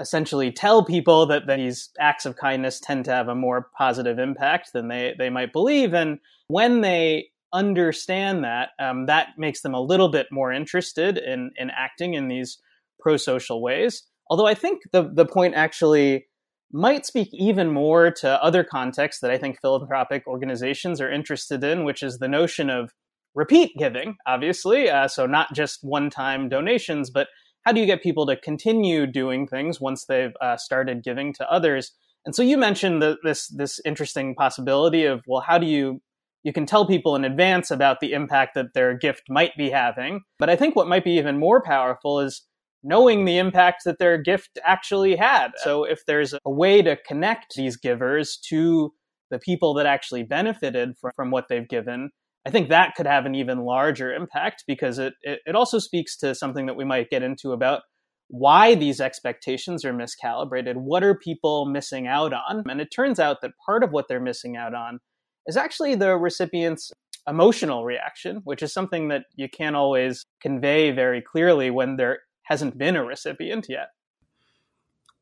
essentially 0.00 0.50
tell 0.50 0.84
people 0.84 1.26
that, 1.26 1.46
these 1.46 1.90
acts 2.00 2.26
of 2.26 2.36
kindness 2.36 2.80
tend 2.80 3.04
to 3.04 3.12
have 3.12 3.28
a 3.28 3.34
more 3.34 3.68
positive 3.76 4.18
impact 4.18 4.72
than 4.72 4.88
they 4.88 5.14
they 5.18 5.30
might 5.30 5.52
believe, 5.52 5.94
and 5.94 6.18
when 6.48 6.80
they 6.80 7.28
understand 7.52 8.44
that, 8.44 8.70
um, 8.78 9.06
that 9.06 9.28
makes 9.36 9.62
them 9.62 9.74
a 9.74 9.80
little 9.80 10.08
bit 10.08 10.26
more 10.30 10.52
interested 10.52 11.18
in 11.18 11.50
in 11.56 11.70
acting 11.70 12.14
in 12.14 12.28
these 12.28 12.58
pro 12.98 13.16
social 13.16 13.62
ways. 13.62 14.04
Although 14.28 14.46
I 14.46 14.54
think 14.54 14.82
the 14.92 15.10
the 15.12 15.26
point 15.26 15.54
actually 15.54 16.26
might 16.72 17.04
speak 17.04 17.28
even 17.32 17.72
more 17.72 18.10
to 18.12 18.42
other 18.42 18.62
contexts 18.62 19.20
that 19.20 19.30
I 19.30 19.38
think 19.38 19.60
philanthropic 19.60 20.26
organizations 20.26 21.00
are 21.00 21.10
interested 21.10 21.64
in, 21.64 21.84
which 21.84 22.02
is 22.02 22.18
the 22.18 22.28
notion 22.28 22.70
of 22.70 22.92
repeat 23.34 23.72
giving, 23.76 24.16
obviously. 24.26 24.88
Uh, 24.88 25.08
so 25.08 25.26
not 25.26 25.52
just 25.54 25.80
one 25.82 26.10
time 26.10 26.48
donations, 26.48 27.10
but 27.10 27.28
how 27.64 27.72
do 27.72 27.80
you 27.80 27.86
get 27.86 28.02
people 28.02 28.26
to 28.26 28.36
continue 28.36 29.06
doing 29.06 29.46
things 29.46 29.80
once 29.80 30.04
they've 30.04 30.34
uh, 30.40 30.56
started 30.56 31.02
giving 31.02 31.32
to 31.34 31.50
others? 31.50 31.92
And 32.24 32.34
so 32.34 32.42
you 32.42 32.58
mentioned 32.58 33.02
the, 33.02 33.16
this 33.22 33.48
this 33.48 33.80
interesting 33.84 34.34
possibility 34.34 35.04
of 35.04 35.22
well, 35.26 35.42
how 35.46 35.58
do 35.58 35.66
you 35.66 36.00
you 36.42 36.52
can 36.52 36.66
tell 36.66 36.86
people 36.86 37.16
in 37.16 37.24
advance 37.24 37.70
about 37.70 38.00
the 38.00 38.12
impact 38.12 38.54
that 38.54 38.72
their 38.74 38.96
gift 38.96 39.24
might 39.28 39.54
be 39.56 39.70
having. 39.70 40.22
But 40.38 40.48
I 40.48 40.56
think 40.56 40.74
what 40.74 40.88
might 40.88 41.04
be 41.04 41.18
even 41.18 41.38
more 41.38 41.62
powerful 41.62 42.20
is 42.20 42.46
knowing 42.82 43.24
the 43.24 43.36
impact 43.36 43.82
that 43.84 43.98
their 43.98 44.16
gift 44.16 44.58
actually 44.64 45.16
had. 45.16 45.48
So 45.58 45.84
if 45.84 46.06
there's 46.06 46.32
a 46.32 46.50
way 46.50 46.80
to 46.80 46.96
connect 47.06 47.54
these 47.54 47.76
givers 47.76 48.38
to 48.48 48.94
the 49.30 49.38
people 49.38 49.74
that 49.74 49.86
actually 49.86 50.22
benefited 50.22 50.96
from, 50.98 51.12
from 51.14 51.30
what 51.30 51.48
they've 51.48 51.68
given, 51.68 52.10
I 52.46 52.50
think 52.50 52.68
that 52.68 52.94
could 52.96 53.06
have 53.06 53.26
an 53.26 53.34
even 53.34 53.64
larger 53.64 54.12
impact 54.12 54.64
because 54.66 54.98
it, 54.98 55.14
it, 55.22 55.40
it 55.44 55.54
also 55.54 55.78
speaks 55.78 56.16
to 56.18 56.34
something 56.34 56.66
that 56.66 56.76
we 56.76 56.84
might 56.84 57.10
get 57.10 57.22
into 57.22 57.52
about 57.52 57.82
why 58.28 58.74
these 58.74 59.00
expectations 59.00 59.84
are 59.84 59.92
miscalibrated. 59.92 60.76
What 60.76 61.02
are 61.02 61.14
people 61.14 61.66
missing 61.66 62.06
out 62.06 62.32
on? 62.32 62.62
And 62.68 62.80
it 62.80 62.88
turns 62.94 63.18
out 63.18 63.38
that 63.42 63.52
part 63.64 63.82
of 63.84 63.90
what 63.90 64.06
they're 64.08 64.20
missing 64.20 64.56
out 64.56 64.74
on 64.74 65.00
is 65.46 65.56
actually 65.56 65.96
the 65.96 66.16
recipient's 66.16 66.92
emotional 67.28 67.84
reaction, 67.84 68.40
which 68.44 68.62
is 68.62 68.72
something 68.72 69.08
that 69.08 69.24
you 69.36 69.48
can't 69.48 69.76
always 69.76 70.24
convey 70.40 70.92
very 70.92 71.20
clearly 71.20 71.70
when 71.70 71.96
there 71.96 72.20
hasn't 72.44 72.78
been 72.78 72.96
a 72.96 73.04
recipient 73.04 73.66
yet. 73.68 73.88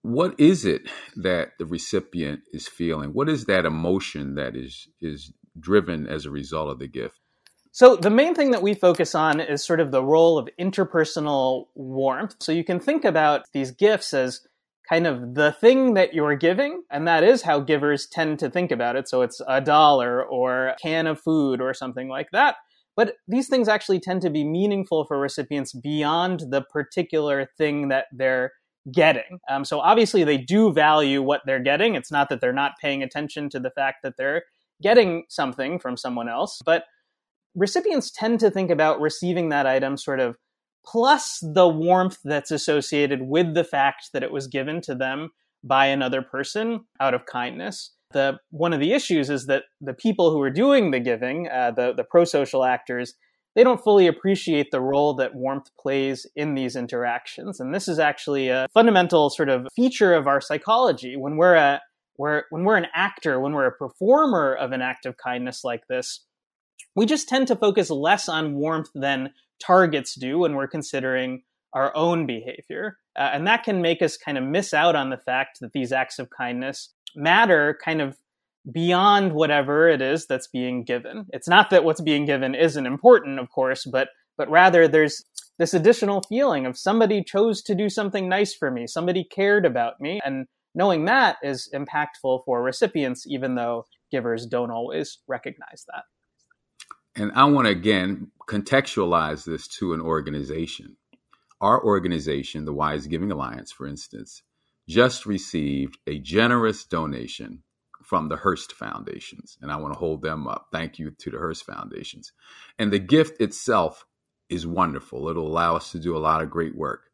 What 0.02 0.38
is 0.38 0.64
it 0.64 0.82
that 1.16 1.50
the 1.58 1.66
recipient 1.66 2.40
is 2.52 2.68
feeling? 2.68 3.10
What 3.10 3.28
is 3.28 3.46
that 3.46 3.66
emotion 3.66 4.36
that 4.36 4.54
is 4.54 4.86
is 5.00 5.32
driven 5.60 6.06
as 6.06 6.24
a 6.24 6.30
result 6.30 6.70
of 6.70 6.78
the 6.78 6.88
gift? 6.88 7.20
So, 7.70 7.96
the 7.96 8.10
main 8.10 8.34
thing 8.34 8.50
that 8.52 8.62
we 8.62 8.74
focus 8.74 9.14
on 9.14 9.40
is 9.40 9.64
sort 9.64 9.80
of 9.80 9.90
the 9.90 10.02
role 10.02 10.38
of 10.38 10.48
interpersonal 10.58 11.66
warmth. 11.74 12.34
So, 12.40 12.50
you 12.50 12.64
can 12.64 12.80
think 12.80 13.04
about 13.04 13.42
these 13.52 13.70
gifts 13.70 14.14
as 14.14 14.40
kind 14.88 15.06
of 15.06 15.34
the 15.34 15.52
thing 15.52 15.94
that 15.94 16.14
you're 16.14 16.34
giving, 16.34 16.82
and 16.90 17.06
that 17.06 17.22
is 17.22 17.42
how 17.42 17.60
givers 17.60 18.06
tend 18.06 18.38
to 18.38 18.50
think 18.50 18.70
about 18.70 18.96
it. 18.96 19.08
So, 19.08 19.22
it's 19.22 19.40
a 19.46 19.60
dollar 19.60 20.24
or 20.24 20.68
a 20.68 20.76
can 20.82 21.06
of 21.06 21.20
food 21.20 21.60
or 21.60 21.74
something 21.74 22.08
like 22.08 22.30
that. 22.32 22.56
But 22.96 23.14
these 23.28 23.48
things 23.48 23.68
actually 23.68 24.00
tend 24.00 24.22
to 24.22 24.30
be 24.30 24.44
meaningful 24.44 25.04
for 25.04 25.20
recipients 25.20 25.72
beyond 25.72 26.44
the 26.50 26.62
particular 26.62 27.48
thing 27.56 27.88
that 27.88 28.06
they're 28.12 28.54
getting. 28.92 29.38
Um, 29.48 29.64
so, 29.64 29.78
obviously, 29.78 30.24
they 30.24 30.38
do 30.38 30.72
value 30.72 31.22
what 31.22 31.42
they're 31.44 31.62
getting. 31.62 31.94
It's 31.94 32.10
not 32.10 32.28
that 32.30 32.40
they're 32.40 32.52
not 32.52 32.72
paying 32.80 33.02
attention 33.02 33.50
to 33.50 33.60
the 33.60 33.70
fact 33.70 33.98
that 34.02 34.16
they're 34.16 34.42
getting 34.82 35.24
something 35.28 35.78
from 35.78 35.96
someone 35.96 36.28
else, 36.28 36.60
but 36.64 36.84
recipients 37.54 38.10
tend 38.10 38.40
to 38.40 38.50
think 38.50 38.70
about 38.70 39.00
receiving 39.00 39.48
that 39.48 39.66
item 39.66 39.96
sort 39.96 40.20
of 40.20 40.36
plus 40.86 41.38
the 41.42 41.68
warmth 41.68 42.18
that's 42.24 42.50
associated 42.50 43.22
with 43.22 43.54
the 43.54 43.64
fact 43.64 44.10
that 44.12 44.22
it 44.22 44.32
was 44.32 44.46
given 44.46 44.80
to 44.80 44.94
them 44.94 45.30
by 45.64 45.86
another 45.86 46.22
person 46.22 46.80
out 47.00 47.14
of 47.14 47.26
kindness. 47.26 47.94
The 48.12 48.38
one 48.50 48.72
of 48.72 48.80
the 48.80 48.92
issues 48.92 49.28
is 49.28 49.46
that 49.46 49.64
the 49.80 49.92
people 49.92 50.30
who 50.30 50.40
are 50.40 50.50
doing 50.50 50.92
the 50.92 51.00
giving, 51.00 51.48
uh, 51.48 51.72
the 51.72 51.92
the 51.94 52.04
pro-social 52.04 52.64
actors, 52.64 53.14
they 53.54 53.64
don't 53.64 53.82
fully 53.82 54.06
appreciate 54.06 54.70
the 54.70 54.80
role 54.80 55.14
that 55.14 55.34
warmth 55.34 55.68
plays 55.78 56.26
in 56.36 56.54
these 56.54 56.74
interactions. 56.76 57.60
And 57.60 57.74
this 57.74 57.88
is 57.88 57.98
actually 57.98 58.48
a 58.48 58.66
fundamental 58.72 59.28
sort 59.30 59.50
of 59.50 59.66
feature 59.74 60.14
of 60.14 60.26
our 60.26 60.40
psychology. 60.40 61.16
When 61.16 61.36
we're 61.36 61.56
a 61.56 61.80
when 62.18 62.64
we're 62.64 62.76
an 62.76 62.86
actor, 62.94 63.40
when 63.40 63.52
we're 63.52 63.66
a 63.66 63.72
performer 63.72 64.54
of 64.54 64.72
an 64.72 64.82
act 64.82 65.06
of 65.06 65.16
kindness 65.16 65.64
like 65.64 65.86
this, 65.88 66.24
we 66.94 67.06
just 67.06 67.28
tend 67.28 67.48
to 67.48 67.56
focus 67.56 67.90
less 67.90 68.28
on 68.28 68.54
warmth 68.54 68.90
than 68.94 69.32
targets 69.64 70.14
do 70.14 70.40
when 70.40 70.54
we're 70.54 70.68
considering 70.68 71.42
our 71.72 71.94
own 71.96 72.26
behavior. 72.26 72.98
Uh, 73.16 73.30
and 73.32 73.46
that 73.46 73.62
can 73.62 73.82
make 73.82 74.02
us 74.02 74.16
kind 74.16 74.38
of 74.38 74.44
miss 74.44 74.74
out 74.74 74.96
on 74.96 75.10
the 75.10 75.16
fact 75.16 75.58
that 75.60 75.72
these 75.72 75.92
acts 75.92 76.18
of 76.18 76.28
kindness 76.30 76.92
matter 77.14 77.78
kind 77.84 78.00
of 78.00 78.16
beyond 78.70 79.32
whatever 79.32 79.88
it 79.88 80.02
is 80.02 80.26
that's 80.26 80.48
being 80.48 80.84
given. 80.84 81.26
It's 81.32 81.48
not 81.48 81.70
that 81.70 81.84
what's 81.84 82.00
being 82.00 82.26
given 82.26 82.54
isn't 82.54 82.86
important, 82.86 83.38
of 83.38 83.50
course, 83.50 83.84
but 83.84 84.08
but 84.36 84.50
rather 84.50 84.86
there's 84.86 85.24
this 85.58 85.74
additional 85.74 86.22
feeling 86.28 86.64
of 86.64 86.78
somebody 86.78 87.24
chose 87.24 87.60
to 87.62 87.74
do 87.74 87.88
something 87.88 88.28
nice 88.28 88.54
for 88.54 88.70
me, 88.70 88.86
somebody 88.86 89.24
cared 89.24 89.66
about 89.66 90.00
me, 90.00 90.20
and 90.24 90.46
knowing 90.78 91.06
that 91.06 91.36
is 91.42 91.68
impactful 91.74 92.44
for 92.44 92.62
recipients, 92.62 93.26
even 93.26 93.56
though 93.56 93.84
givers 94.12 94.46
don't 94.46 94.70
always 94.70 95.18
recognize 95.26 95.84
that. 95.88 96.04
And 97.20 97.32
I 97.34 97.44
want 97.46 97.66
to 97.66 97.72
again 97.72 98.30
contextualize 98.48 99.44
this 99.44 99.66
to 99.68 99.92
an 99.92 100.00
organization. 100.00 100.96
Our 101.60 101.84
organization, 101.84 102.64
the 102.64 102.72
Wise 102.72 103.08
Giving 103.08 103.32
Alliance, 103.32 103.72
for 103.72 103.88
instance, 103.88 104.42
just 104.88 105.26
received 105.26 105.98
a 106.06 106.20
generous 106.20 106.84
donation 106.84 107.64
from 108.04 108.28
the 108.28 108.36
Hearst 108.36 108.72
Foundations. 108.72 109.58
And 109.60 109.72
I 109.72 109.76
want 109.76 109.94
to 109.94 109.98
hold 109.98 110.22
them 110.22 110.46
up. 110.46 110.68
Thank 110.70 111.00
you 111.00 111.10
to 111.10 111.30
the 111.30 111.38
Hearst 111.38 111.66
Foundations. 111.66 112.32
And 112.78 112.92
the 112.92 113.00
gift 113.00 113.40
itself 113.40 114.06
is 114.48 114.64
wonderful. 114.64 115.28
It'll 115.28 115.48
allow 115.48 115.74
us 115.74 115.90
to 115.90 115.98
do 115.98 116.16
a 116.16 116.18
lot 116.18 116.40
of 116.40 116.50
great 116.50 116.76
work. 116.76 117.10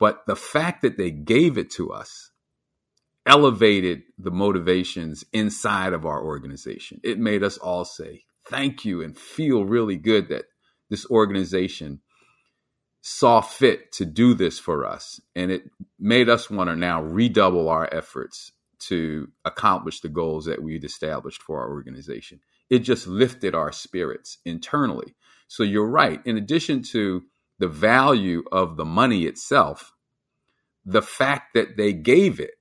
But 0.00 0.26
the 0.26 0.36
fact 0.36 0.82
that 0.82 0.98
they 0.98 1.12
gave 1.12 1.56
it 1.56 1.70
to 1.72 1.92
us 1.92 2.32
elevated 3.30 4.02
the 4.18 4.32
motivations 4.32 5.24
inside 5.32 5.92
of 5.92 6.04
our 6.04 6.20
organization. 6.20 7.00
It 7.04 7.16
made 7.16 7.44
us 7.44 7.58
all 7.58 7.84
say 7.84 8.24
thank 8.48 8.84
you 8.84 9.02
and 9.02 9.16
feel 9.16 9.64
really 9.64 9.96
good 9.96 10.28
that 10.30 10.46
this 10.88 11.06
organization 11.08 12.00
saw 13.02 13.40
fit 13.40 13.92
to 13.92 14.04
do 14.04 14.34
this 14.34 14.58
for 14.58 14.84
us. 14.84 15.20
And 15.36 15.52
it 15.52 15.70
made 15.96 16.28
us 16.28 16.50
want 16.50 16.70
to 16.70 16.76
now 16.76 17.02
redouble 17.02 17.68
our 17.68 17.88
efforts 17.92 18.50
to 18.80 19.28
accomplish 19.44 20.00
the 20.00 20.08
goals 20.08 20.46
that 20.46 20.60
we'd 20.60 20.82
established 20.82 21.40
for 21.40 21.60
our 21.60 21.70
organization. 21.70 22.40
It 22.68 22.80
just 22.80 23.06
lifted 23.06 23.54
our 23.54 23.70
spirits 23.70 24.38
internally. 24.44 25.14
So 25.46 25.62
you're 25.62 25.88
right. 25.88 26.20
In 26.26 26.36
addition 26.36 26.82
to 26.94 27.22
the 27.60 27.68
value 27.68 28.42
of 28.50 28.76
the 28.76 28.84
money 28.84 29.22
itself, 29.26 29.92
the 30.84 31.02
fact 31.02 31.54
that 31.54 31.76
they 31.76 31.92
gave 31.92 32.40
it 32.40 32.54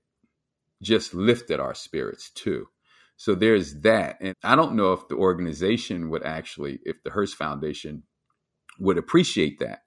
just 0.81 1.13
lifted 1.13 1.59
our 1.59 1.73
spirits 1.73 2.29
too. 2.29 2.67
So 3.17 3.35
there's 3.35 3.81
that. 3.81 4.17
And 4.21 4.35
I 4.43 4.55
don't 4.55 4.75
know 4.75 4.93
if 4.93 5.07
the 5.07 5.15
organization 5.15 6.09
would 6.09 6.23
actually, 6.23 6.79
if 6.83 7.03
the 7.03 7.11
Hearst 7.11 7.35
Foundation 7.35 8.03
would 8.79 8.97
appreciate 8.97 9.59
that. 9.59 9.83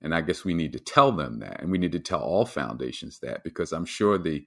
And 0.00 0.14
I 0.14 0.20
guess 0.20 0.44
we 0.44 0.54
need 0.54 0.72
to 0.72 0.78
tell 0.78 1.12
them 1.12 1.40
that. 1.40 1.60
And 1.60 1.70
we 1.70 1.78
need 1.78 1.92
to 1.92 2.00
tell 2.00 2.20
all 2.20 2.46
foundations 2.46 3.18
that 3.20 3.44
because 3.44 3.72
I'm 3.72 3.84
sure 3.84 4.16
the 4.18 4.46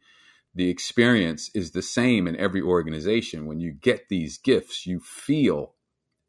the 0.56 0.70
experience 0.70 1.50
is 1.56 1.72
the 1.72 1.82
same 1.82 2.28
in 2.28 2.36
every 2.36 2.62
organization. 2.62 3.48
When 3.48 3.60
you 3.60 3.72
get 3.72 4.10
these 4.10 4.38
gifts, 4.38 4.86
you 4.86 5.00
feel, 5.00 5.74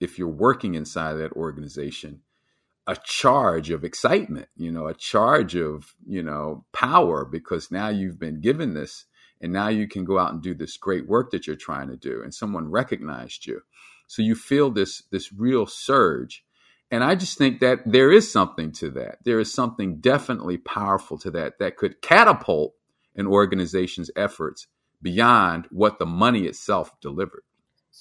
if 0.01 0.19
you're 0.19 0.29
working 0.29 0.75
inside 0.75 1.15
that 1.15 1.33
organization, 1.33 2.23
a 2.87 2.97
charge 3.05 3.71
of 3.71 3.85
excitement, 3.85 4.49
you 4.57 4.71
know, 4.71 4.87
a 4.87 4.95
charge 4.95 5.57
of, 5.57 5.95
you 6.07 6.23
know, 6.23 6.65
power 6.73 7.25
because 7.25 7.71
now 7.71 7.89
you've 7.89 8.19
been 8.19 8.41
given 8.41 8.75
this 8.75 9.05
and 9.45 9.53
now 9.53 9.69
you 9.69 9.87
can 9.87 10.05
go 10.05 10.19
out 10.19 10.33
and 10.33 10.43
do 10.43 10.55
this 10.55 10.79
great 10.79 11.07
work 11.07 11.31
that 11.31 11.47
you're 11.47 11.55
trying 11.55 11.89
to 11.89 11.97
do 11.97 12.23
and 12.23 12.35
someone 12.35 12.71
recognized 12.71 13.47
you. 13.47 13.61
So 14.07 14.23
you 14.23 14.35
feel 14.35 14.71
this 14.71 15.03
this 15.11 15.33
real 15.33 15.67
surge. 15.67 16.45
And 16.91 17.05
i 17.05 17.15
just 17.15 17.37
think 17.37 17.61
that 17.61 17.81
there 17.85 18.11
is 18.11 18.33
something 18.33 18.73
to 18.73 18.91
that. 18.93 19.19
There 19.25 19.39
is 19.39 19.53
something 19.53 20.01
definitely 20.01 20.57
powerful 20.57 21.19
to 21.19 21.31
that 21.33 21.59
that 21.59 21.77
could 21.77 22.01
catapult 22.01 22.75
an 23.17 23.27
organization's 23.27 24.11
efforts 24.17 24.67
beyond 25.03 25.67
what 25.71 25.99
the 25.99 26.07
money 26.07 26.47
itself 26.47 26.99
delivered. 27.03 27.43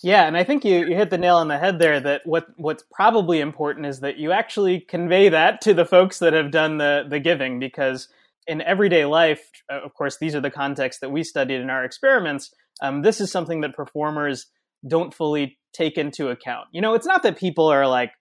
Yeah, 0.02 0.26
and 0.26 0.38
I 0.38 0.44
think 0.44 0.64
you, 0.64 0.88
you 0.88 0.96
hit 0.96 1.10
the 1.10 1.18
nail 1.18 1.36
on 1.36 1.50
the 1.50 1.60
head 1.60 1.78
there 1.78 2.00
that 2.00 2.22
what 2.26 2.48
what's 2.56 2.84
probably 2.90 3.42
important 3.42 3.86
is 3.86 4.00
that 4.00 4.18
you 4.18 4.32
actually 4.32 4.80
convey 4.80 5.28
that 5.30 5.60
to 5.62 5.74
the 5.74 5.86
folks 5.86 6.20
that 6.20 6.34
have 6.34 6.52
done 6.52 6.78
the 6.78 7.06
the 7.08 7.20
giving 7.20 7.60
because 7.60 8.08
in 8.48 8.62
everyday 8.62 9.06
life, 9.06 9.42
uh, 9.72 9.82
of 9.84 9.94
course, 9.94 10.18
these 10.20 10.36
are 10.36 10.42
the 10.42 10.52
contexts 10.52 11.02
that 11.02 11.12
we 11.12 11.24
studied 11.24 11.62
in 11.62 11.70
our 11.70 11.84
experiments. 11.84 12.52
Um, 12.82 13.02
this 13.02 13.22
is 13.22 13.32
something 13.32 13.62
that 13.62 13.76
performers 13.76 14.48
don't 14.88 15.14
fully 15.14 15.58
take 15.74 15.98
into 15.98 16.30
account. 16.30 16.68
You 16.72 16.82
know, 16.82 16.94
it's 16.94 17.08
not 17.08 17.24
that 17.24 17.38
people 17.38 17.68
are 17.68 17.88
like 17.88 18.12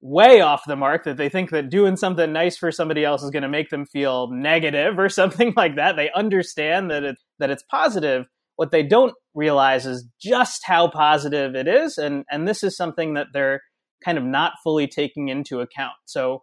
way 0.00 0.40
off 0.40 0.62
the 0.66 0.76
mark 0.76 1.04
that 1.04 1.16
they 1.16 1.28
think 1.28 1.50
that 1.50 1.70
doing 1.70 1.96
something 1.96 2.32
nice 2.32 2.56
for 2.56 2.72
somebody 2.72 3.04
else 3.04 3.22
is 3.22 3.30
going 3.30 3.42
to 3.42 3.48
make 3.48 3.68
them 3.70 3.86
feel 3.86 4.28
negative 4.30 4.98
or 4.98 5.08
something 5.08 5.52
like 5.56 5.76
that. 5.76 5.96
They 5.96 6.10
understand 6.14 6.90
that 6.90 7.04
it 7.04 7.16
that 7.38 7.50
it's 7.50 7.64
positive. 7.70 8.26
What 8.56 8.72
they 8.72 8.82
don't 8.82 9.14
realize 9.34 9.86
is 9.86 10.06
just 10.20 10.62
how 10.64 10.90
positive 10.90 11.54
it 11.54 11.66
is, 11.68 11.98
and 11.98 12.24
and 12.30 12.46
this 12.46 12.62
is 12.62 12.76
something 12.76 13.14
that 13.14 13.28
they're 13.32 13.60
kind 14.04 14.18
of 14.18 14.24
not 14.24 14.52
fully 14.62 14.86
taking 14.86 15.28
into 15.28 15.60
account. 15.60 15.94
So 16.06 16.42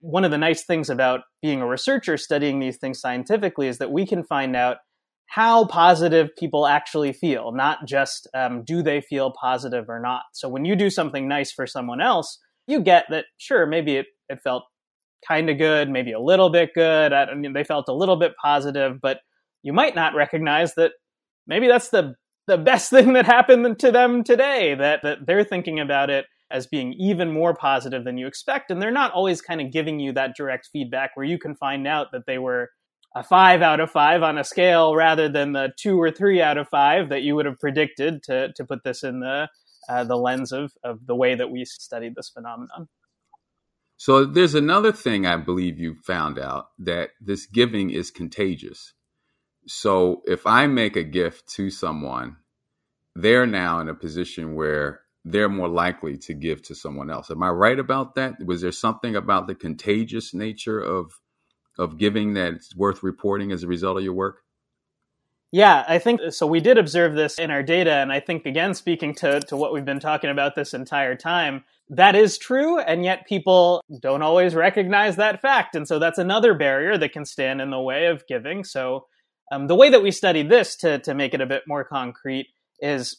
one 0.00 0.24
of 0.24 0.30
the 0.30 0.38
nice 0.38 0.64
things 0.64 0.90
about 0.90 1.20
being 1.42 1.60
a 1.60 1.66
researcher 1.66 2.16
studying 2.16 2.60
these 2.60 2.78
things 2.78 3.00
scientifically 3.00 3.68
is 3.68 3.78
that 3.78 3.90
we 3.90 4.06
can 4.06 4.22
find 4.24 4.54
out 4.54 4.78
how 5.26 5.66
positive 5.66 6.30
people 6.38 6.66
actually 6.66 7.12
feel, 7.12 7.52
not 7.52 7.86
just 7.86 8.26
um, 8.34 8.64
do 8.64 8.82
they 8.82 9.00
feel 9.00 9.32
positive 9.38 9.84
or 9.88 10.00
not. 10.00 10.22
So 10.32 10.48
when 10.48 10.64
you 10.64 10.74
do 10.74 10.88
something 10.88 11.28
nice 11.28 11.52
for 11.52 11.66
someone 11.66 12.00
else, 12.00 12.38
you 12.66 12.80
get 12.80 13.04
that, 13.10 13.26
sure, 13.36 13.66
maybe 13.66 13.96
it, 13.96 14.06
it 14.28 14.40
felt 14.42 14.64
kind 15.26 15.50
of 15.50 15.58
good, 15.58 15.90
maybe 15.90 16.12
a 16.12 16.20
little 16.20 16.50
bit 16.50 16.70
good. 16.74 17.12
I 17.12 17.34
mean, 17.34 17.52
they 17.52 17.64
felt 17.64 17.88
a 17.88 17.94
little 17.94 18.16
bit 18.16 18.32
positive, 18.42 19.00
but 19.02 19.18
you 19.62 19.72
might 19.72 19.94
not 19.94 20.14
recognize 20.14 20.74
that 20.76 20.92
maybe 21.46 21.66
that's 21.66 21.90
the 21.90 22.14
the 22.46 22.56
best 22.56 22.90
thing 22.90 23.12
that 23.12 23.26
happened 23.26 23.78
to 23.78 23.92
them 23.92 24.24
today, 24.24 24.74
that, 24.74 25.00
that 25.02 25.18
they're 25.26 25.44
thinking 25.44 25.78
about 25.78 26.10
it 26.10 26.24
as 26.50 26.66
being 26.66 26.94
even 26.94 27.32
more 27.32 27.54
positive 27.54 28.04
than 28.04 28.16
you 28.16 28.26
expect. 28.26 28.70
And 28.70 28.80
they're 28.80 28.90
not 28.90 29.12
always 29.12 29.42
kind 29.42 29.60
of 29.60 29.70
giving 29.70 30.00
you 30.00 30.12
that 30.12 30.36
direct 30.36 30.68
feedback 30.72 31.10
where 31.14 31.26
you 31.26 31.38
can 31.38 31.54
find 31.54 31.86
out 31.86 32.08
that 32.12 32.26
they 32.26 32.38
were 32.38 32.70
a 33.14 33.22
five 33.22 33.62
out 33.62 33.80
of 33.80 33.90
five 33.90 34.22
on 34.22 34.38
a 34.38 34.44
scale 34.44 34.94
rather 34.94 35.28
than 35.28 35.52
the 35.52 35.72
two 35.78 36.00
or 36.00 36.10
three 36.10 36.40
out 36.40 36.58
of 36.58 36.68
five 36.68 37.08
that 37.08 37.22
you 37.22 37.34
would 37.34 37.46
have 37.46 37.58
predicted 37.58 38.22
to, 38.24 38.52
to 38.54 38.64
put 38.64 38.84
this 38.84 39.02
in 39.02 39.20
the, 39.20 39.48
uh, 39.88 40.04
the 40.04 40.16
lens 40.16 40.52
of, 40.52 40.72
of 40.84 41.06
the 41.06 41.14
way 41.14 41.34
that 41.34 41.50
we 41.50 41.64
studied 41.64 42.14
this 42.14 42.30
phenomenon. 42.30 42.88
So 43.96 44.24
there's 44.24 44.54
another 44.54 44.92
thing 44.92 45.26
I 45.26 45.36
believe 45.36 45.78
you 45.78 45.96
found 46.06 46.38
out 46.38 46.66
that 46.78 47.10
this 47.20 47.46
giving 47.46 47.90
is 47.90 48.10
contagious. 48.10 48.92
So 49.66 50.22
if 50.24 50.46
I 50.46 50.66
make 50.66 50.96
a 50.96 51.02
gift 51.02 51.48
to 51.54 51.70
someone, 51.70 52.36
they're 53.16 53.46
now 53.46 53.80
in 53.80 53.88
a 53.88 53.94
position 53.94 54.54
where 54.54 55.00
they're 55.30 55.48
more 55.48 55.68
likely 55.68 56.16
to 56.16 56.34
give 56.34 56.62
to 56.62 56.74
someone 56.74 57.10
else. 57.10 57.30
Am 57.30 57.42
I 57.42 57.50
right 57.50 57.78
about 57.78 58.14
that? 58.14 58.42
Was 58.44 58.60
there 58.60 58.72
something 58.72 59.16
about 59.16 59.46
the 59.46 59.54
contagious 59.54 60.34
nature 60.34 60.80
of 60.80 61.12
of 61.78 61.96
giving 61.96 62.34
that's 62.34 62.74
worth 62.74 63.04
reporting 63.04 63.52
as 63.52 63.62
a 63.62 63.68
result 63.68 63.98
of 63.98 64.02
your 64.04 64.12
work? 64.12 64.42
Yeah, 65.50 65.84
I 65.88 65.98
think 65.98 66.20
so. 66.30 66.46
We 66.46 66.60
did 66.60 66.76
observe 66.76 67.14
this 67.14 67.38
in 67.38 67.50
our 67.50 67.62
data, 67.62 67.92
and 67.92 68.12
I 68.12 68.20
think 68.20 68.44
again, 68.44 68.74
speaking 68.74 69.14
to 69.16 69.40
to 69.40 69.56
what 69.56 69.72
we've 69.72 69.84
been 69.84 70.00
talking 70.00 70.30
about 70.30 70.54
this 70.54 70.74
entire 70.74 71.14
time, 71.14 71.64
that 71.88 72.14
is 72.14 72.36
true, 72.36 72.78
and 72.78 73.04
yet 73.04 73.26
people 73.26 73.82
don't 74.00 74.22
always 74.22 74.54
recognize 74.54 75.16
that 75.16 75.40
fact, 75.40 75.74
and 75.74 75.88
so 75.88 75.98
that's 75.98 76.18
another 76.18 76.52
barrier 76.52 76.98
that 76.98 77.12
can 77.12 77.24
stand 77.24 77.60
in 77.60 77.70
the 77.70 77.80
way 77.80 78.06
of 78.06 78.26
giving. 78.26 78.62
So, 78.62 79.06
um, 79.50 79.68
the 79.68 79.74
way 79.74 79.88
that 79.88 80.02
we 80.02 80.10
studied 80.10 80.50
this 80.50 80.76
to 80.76 80.98
to 81.00 81.14
make 81.14 81.32
it 81.32 81.40
a 81.40 81.46
bit 81.46 81.62
more 81.66 81.84
concrete 81.84 82.48
is 82.80 83.16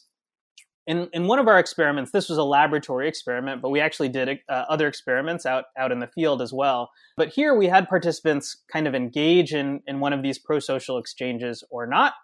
in, 0.90 1.08
in 1.12 1.28
one 1.28 1.38
of 1.38 1.46
our 1.46 1.60
experiments, 1.60 2.10
this 2.10 2.28
was 2.28 2.36
a 2.36 2.42
laboratory 2.42 3.06
experiment, 3.06 3.62
but 3.62 3.70
we 3.70 3.78
actually 3.78 4.08
did 4.08 4.28
uh, 4.48 4.64
other 4.68 4.88
experiments 4.88 5.46
out, 5.46 5.66
out 5.78 5.92
in 5.92 6.00
the 6.00 6.08
field 6.08 6.42
as 6.42 6.52
well. 6.52 6.90
But 7.16 7.28
here 7.28 7.54
we 7.54 7.68
had 7.68 7.88
participants 7.88 8.56
kind 8.72 8.88
of 8.88 8.94
engage 8.94 9.54
in, 9.54 9.82
in 9.86 10.00
one 10.00 10.12
of 10.12 10.24
these 10.24 10.40
pro 10.40 10.58
social 10.58 10.98
exchanges 10.98 11.62
or 11.70 11.86
not. 11.86 12.14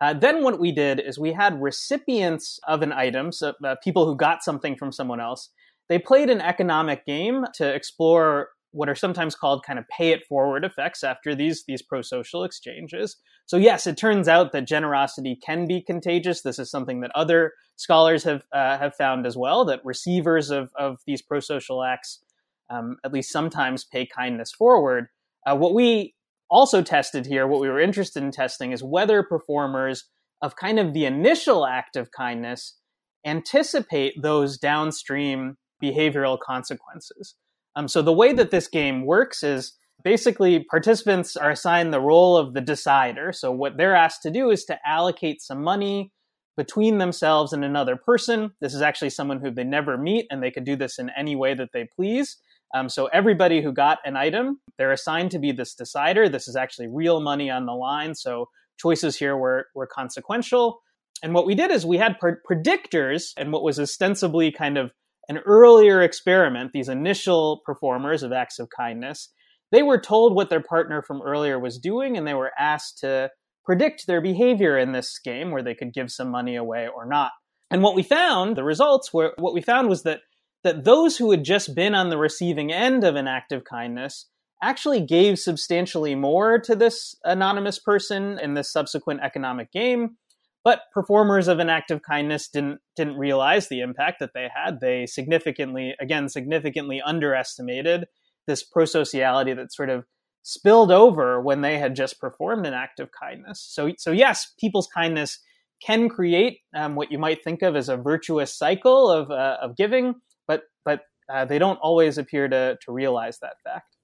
Uh, 0.00 0.14
then 0.14 0.42
what 0.42 0.58
we 0.58 0.72
did 0.72 1.00
is 1.00 1.18
we 1.18 1.34
had 1.34 1.60
recipients 1.60 2.58
of 2.66 2.80
an 2.80 2.92
item, 2.92 3.30
so 3.30 3.52
uh, 3.62 3.74
people 3.84 4.06
who 4.06 4.16
got 4.16 4.42
something 4.42 4.74
from 4.74 4.90
someone 4.90 5.20
else. 5.20 5.50
They 5.90 5.98
played 5.98 6.30
an 6.30 6.40
economic 6.40 7.04
game 7.04 7.44
to 7.56 7.74
explore 7.74 8.48
what 8.74 8.88
are 8.88 8.94
sometimes 8.94 9.36
called 9.36 9.64
kind 9.64 9.78
of 9.78 9.84
pay 9.88 10.10
it 10.10 10.26
forward 10.26 10.64
effects 10.64 11.04
after 11.04 11.34
these 11.34 11.64
these 11.66 11.80
pro-social 11.80 12.44
exchanges. 12.44 13.16
So 13.46 13.56
yes, 13.56 13.86
it 13.86 13.96
turns 13.96 14.26
out 14.28 14.52
that 14.52 14.66
generosity 14.66 15.36
can 15.36 15.66
be 15.66 15.80
contagious. 15.80 16.42
This 16.42 16.58
is 16.58 16.70
something 16.70 17.00
that 17.00 17.12
other 17.14 17.52
scholars 17.76 18.24
have 18.24 18.44
uh, 18.52 18.76
have 18.78 18.94
found 18.96 19.26
as 19.26 19.36
well. 19.36 19.64
That 19.64 19.84
receivers 19.84 20.50
of 20.50 20.72
of 20.78 20.98
these 21.06 21.22
pro-social 21.22 21.82
acts 21.82 22.22
um, 22.68 22.96
at 23.04 23.12
least 23.12 23.30
sometimes 23.30 23.84
pay 23.84 24.06
kindness 24.06 24.52
forward. 24.52 25.06
Uh, 25.46 25.56
what 25.56 25.74
we 25.74 26.14
also 26.50 26.82
tested 26.82 27.26
here, 27.26 27.46
what 27.46 27.60
we 27.60 27.68
were 27.68 27.80
interested 27.80 28.22
in 28.22 28.30
testing, 28.30 28.72
is 28.72 28.82
whether 28.82 29.22
performers 29.22 30.04
of 30.42 30.56
kind 30.56 30.78
of 30.78 30.92
the 30.92 31.04
initial 31.04 31.66
act 31.66 31.96
of 31.96 32.10
kindness 32.10 32.76
anticipate 33.24 34.20
those 34.20 34.58
downstream 34.58 35.56
behavioral 35.82 36.38
consequences. 36.38 37.34
Um, 37.76 37.88
so 37.88 38.02
the 38.02 38.12
way 38.12 38.32
that 38.32 38.50
this 38.50 38.68
game 38.68 39.04
works 39.04 39.42
is 39.42 39.76
basically 40.02 40.64
participants 40.64 41.36
are 41.36 41.50
assigned 41.50 41.92
the 41.92 42.00
role 42.00 42.36
of 42.36 42.54
the 42.54 42.60
decider. 42.60 43.32
So 43.32 43.50
what 43.50 43.76
they're 43.76 43.96
asked 43.96 44.22
to 44.22 44.30
do 44.30 44.50
is 44.50 44.64
to 44.66 44.78
allocate 44.86 45.40
some 45.40 45.62
money 45.62 46.12
between 46.56 46.98
themselves 46.98 47.52
and 47.52 47.64
another 47.64 47.96
person. 47.96 48.52
This 48.60 48.74
is 48.74 48.82
actually 48.82 49.10
someone 49.10 49.40
who 49.40 49.50
they 49.50 49.64
never 49.64 49.98
meet, 49.98 50.26
and 50.30 50.42
they 50.42 50.50
could 50.50 50.64
do 50.64 50.76
this 50.76 50.98
in 50.98 51.10
any 51.16 51.34
way 51.34 51.54
that 51.54 51.70
they 51.72 51.88
please. 51.96 52.36
Um, 52.74 52.88
so 52.88 53.06
everybody 53.06 53.62
who 53.62 53.72
got 53.72 53.98
an 54.04 54.16
item, 54.16 54.60
they're 54.78 54.92
assigned 54.92 55.30
to 55.32 55.38
be 55.38 55.52
this 55.52 55.74
decider. 55.74 56.28
This 56.28 56.48
is 56.48 56.56
actually 56.56 56.88
real 56.88 57.20
money 57.20 57.50
on 57.50 57.66
the 57.66 57.72
line. 57.72 58.14
So 58.14 58.48
choices 58.78 59.16
here 59.16 59.36
were, 59.36 59.66
were 59.74 59.86
consequential. 59.86 60.80
And 61.22 61.34
what 61.34 61.46
we 61.46 61.54
did 61.54 61.70
is 61.70 61.86
we 61.86 61.98
had 61.98 62.18
predictors 62.20 63.32
and 63.36 63.52
what 63.52 63.62
was 63.62 63.78
ostensibly 63.78 64.50
kind 64.50 64.76
of 64.76 64.92
an 65.28 65.38
earlier 65.38 66.02
experiment, 66.02 66.72
these 66.72 66.88
initial 66.88 67.62
performers 67.64 68.22
of 68.22 68.32
acts 68.32 68.58
of 68.58 68.68
kindness, 68.76 69.30
they 69.72 69.82
were 69.82 70.00
told 70.00 70.34
what 70.34 70.50
their 70.50 70.62
partner 70.62 71.02
from 71.02 71.22
earlier 71.22 71.58
was 71.58 71.78
doing 71.78 72.16
and 72.16 72.26
they 72.26 72.34
were 72.34 72.52
asked 72.58 72.98
to 72.98 73.30
predict 73.64 74.06
their 74.06 74.20
behavior 74.20 74.78
in 74.78 74.92
this 74.92 75.18
game 75.18 75.50
where 75.50 75.62
they 75.62 75.74
could 75.74 75.92
give 75.92 76.10
some 76.10 76.30
money 76.30 76.56
away 76.56 76.86
or 76.94 77.06
not. 77.06 77.30
And 77.70 77.82
what 77.82 77.94
we 77.94 78.02
found, 78.02 78.56
the 78.56 78.64
results 78.64 79.12
were 79.12 79.32
what 79.36 79.54
we 79.54 79.62
found 79.62 79.88
was 79.88 80.02
that 80.02 80.20
that 80.62 80.84
those 80.84 81.16
who 81.16 81.30
had 81.30 81.44
just 81.44 81.74
been 81.74 81.94
on 81.94 82.08
the 82.08 82.18
receiving 82.18 82.72
end 82.72 83.04
of 83.04 83.16
an 83.16 83.26
act 83.26 83.52
of 83.52 83.64
kindness 83.64 84.28
actually 84.62 85.00
gave 85.00 85.38
substantially 85.38 86.14
more 86.14 86.58
to 86.58 86.74
this 86.74 87.14
anonymous 87.24 87.78
person 87.78 88.38
in 88.38 88.54
this 88.54 88.72
subsequent 88.72 89.20
economic 89.22 89.70
game 89.72 90.16
but 90.64 90.80
performers 90.92 91.46
of 91.46 91.58
an 91.58 91.68
act 91.68 91.90
of 91.90 92.02
kindness 92.02 92.48
didn't 92.48 92.80
didn't 92.96 93.18
realize 93.18 93.68
the 93.68 93.80
impact 93.80 94.18
that 94.20 94.32
they 94.34 94.48
had. 94.52 94.80
They 94.80 95.06
significantly, 95.06 95.94
again, 96.00 96.28
significantly 96.28 97.02
underestimated 97.04 98.06
this 98.46 98.64
prosociality 98.68 99.54
that 99.54 99.72
sort 99.72 99.90
of 99.90 100.04
spilled 100.42 100.90
over 100.90 101.40
when 101.40 101.60
they 101.60 101.78
had 101.78 101.94
just 101.94 102.20
performed 102.20 102.66
an 102.66 102.74
act 102.74 103.00
of 103.00 103.10
kindness. 103.12 103.60
So, 103.60 103.92
so 103.98 104.10
yes, 104.10 104.52
people's 104.58 104.86
kindness 104.86 105.38
can 105.84 106.08
create 106.08 106.60
um, 106.74 106.94
what 106.94 107.12
you 107.12 107.18
might 107.18 107.44
think 107.44 107.62
of 107.62 107.76
as 107.76 107.88
a 107.88 107.96
virtuous 107.96 108.56
cycle 108.56 109.10
of 109.10 109.30
uh, 109.30 109.58
of 109.60 109.76
giving, 109.76 110.14
but 110.46 110.62
but 110.84 111.02
uh, 111.32 111.44
they 111.44 111.58
don't 111.58 111.78
always 111.82 112.16
appear 112.16 112.48
to 112.48 112.78
to 112.80 112.92
realize 112.92 113.38
that 113.40 113.60
fact. 113.62 113.96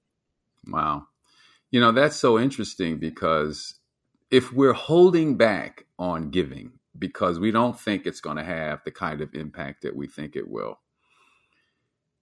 Wow, 0.67 1.07
you 1.71 1.79
know 1.79 1.91
that's 1.91 2.17
so 2.17 2.37
interesting 2.39 2.99
because 2.99 3.75
if 4.29 4.53
we're 4.53 4.73
holding 4.73 5.37
back 5.37 5.85
on 6.01 6.31
giving 6.31 6.73
because 6.97 7.39
we 7.39 7.51
don't 7.51 7.79
think 7.79 8.05
it's 8.05 8.19
going 8.19 8.37
to 8.37 8.43
have 8.43 8.83
the 8.83 8.91
kind 8.91 9.21
of 9.21 9.33
impact 9.35 9.83
that 9.83 9.95
we 9.95 10.07
think 10.07 10.35
it 10.35 10.49
will, 10.49 10.79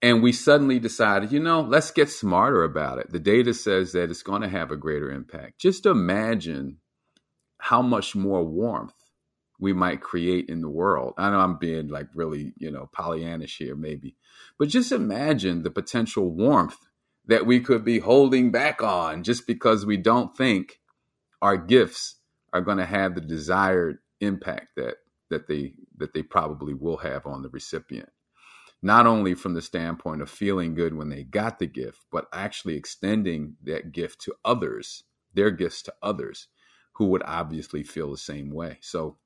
and 0.01 0.21
we 0.21 0.31
suddenly 0.31 0.79
decided, 0.79 1.31
you 1.31 1.39
know, 1.39 1.61
let's 1.61 1.91
get 1.91 2.09
smarter 2.09 2.63
about 2.63 2.99
it. 2.99 3.09
The 3.09 3.19
data 3.19 3.53
says 3.53 3.93
that 3.93 4.09
it's 4.09 4.21
going 4.21 4.41
to 4.41 4.49
have 4.49 4.69
a 4.69 4.77
greater 4.77 5.09
impact. 5.11 5.59
Just 5.59 5.85
imagine 5.85 6.77
how 7.57 7.81
much 7.81 8.15
more 8.15 8.43
warmth 8.43 8.93
we 9.59 9.73
might 9.73 10.01
create 10.01 10.47
in 10.47 10.61
the 10.61 10.69
world. 10.69 11.13
I 11.17 11.29
know 11.29 11.39
I'm 11.39 11.57
being 11.57 11.87
like 11.89 12.07
really, 12.13 12.53
you 12.57 12.71
know, 12.71 12.89
Pollyannish 12.97 13.57
here, 13.57 13.75
maybe, 13.75 14.15
but 14.57 14.69
just 14.69 14.91
imagine 14.91 15.63
the 15.63 15.71
potential 15.71 16.29
warmth 16.31 16.77
that 17.25 17.45
we 17.45 17.59
could 17.59 17.83
be 17.83 17.99
holding 17.99 18.51
back 18.51 18.81
on 18.81 19.23
just 19.23 19.45
because 19.45 19.85
we 19.85 19.97
don't 19.97 20.35
think 20.35 20.79
our 21.41 21.57
gifts 21.57 22.15
are 22.53 22.62
going 22.62 22.77
to 22.77 22.85
have 22.85 23.15
the 23.15 23.21
desired 23.21 23.99
impact 24.21 24.69
that 24.77 24.95
that 25.29 25.47
they 25.47 25.73
that 25.97 26.13
they 26.13 26.23
probably 26.23 26.73
will 26.73 26.97
have 26.97 27.25
on 27.25 27.41
the 27.43 27.49
recipient. 27.49 28.09
Not 28.81 29.07
only 29.07 29.35
from 29.35 29.53
the 29.53 29.62
standpoint 29.62 30.21
of 30.21 30.29
feeling 30.29 30.73
good 30.73 30.93
when 30.95 31.09
they 31.09 31.23
got 31.23 31.59
the 31.59 31.67
gift 31.67 31.99
but 32.12 32.27
actually 32.33 32.75
extending 32.75 33.55
that 33.63 33.91
gift 33.91 34.21
to 34.21 34.35
others 34.45 35.03
their 35.33 35.51
gifts 35.51 35.83
to 35.83 35.93
others 36.01 36.47
who 36.93 37.05
would 37.07 37.23
obviously 37.23 37.83
feel 37.83 38.12
the 38.12 38.17
same 38.17 38.51
way. 38.51 38.77
So 38.81 39.17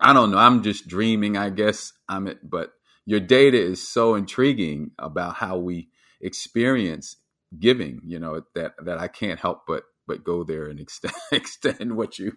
i 0.00 0.12
don't 0.12 0.30
know 0.30 0.38
i'm 0.38 0.62
just 0.62 0.88
dreaming 0.88 1.36
i 1.36 1.50
guess 1.50 1.92
Amit 2.10 2.38
but 2.42 2.72
your 3.06 3.20
data 3.20 3.58
is 3.58 3.86
so 3.86 4.14
intriguing 4.14 4.90
about 4.98 5.34
how 5.34 5.58
we 5.58 5.88
experience 6.20 7.16
giving 7.58 8.00
you 8.04 8.18
know 8.18 8.42
that 8.54 8.74
that 8.84 8.98
i 8.98 9.08
can't 9.08 9.40
help 9.40 9.62
but 9.66 9.84
but 10.08 10.24
go 10.24 10.42
there 10.42 10.66
and 10.66 10.80
extend 10.80 11.14
extend 11.32 11.96
what 11.96 12.18
you 12.18 12.32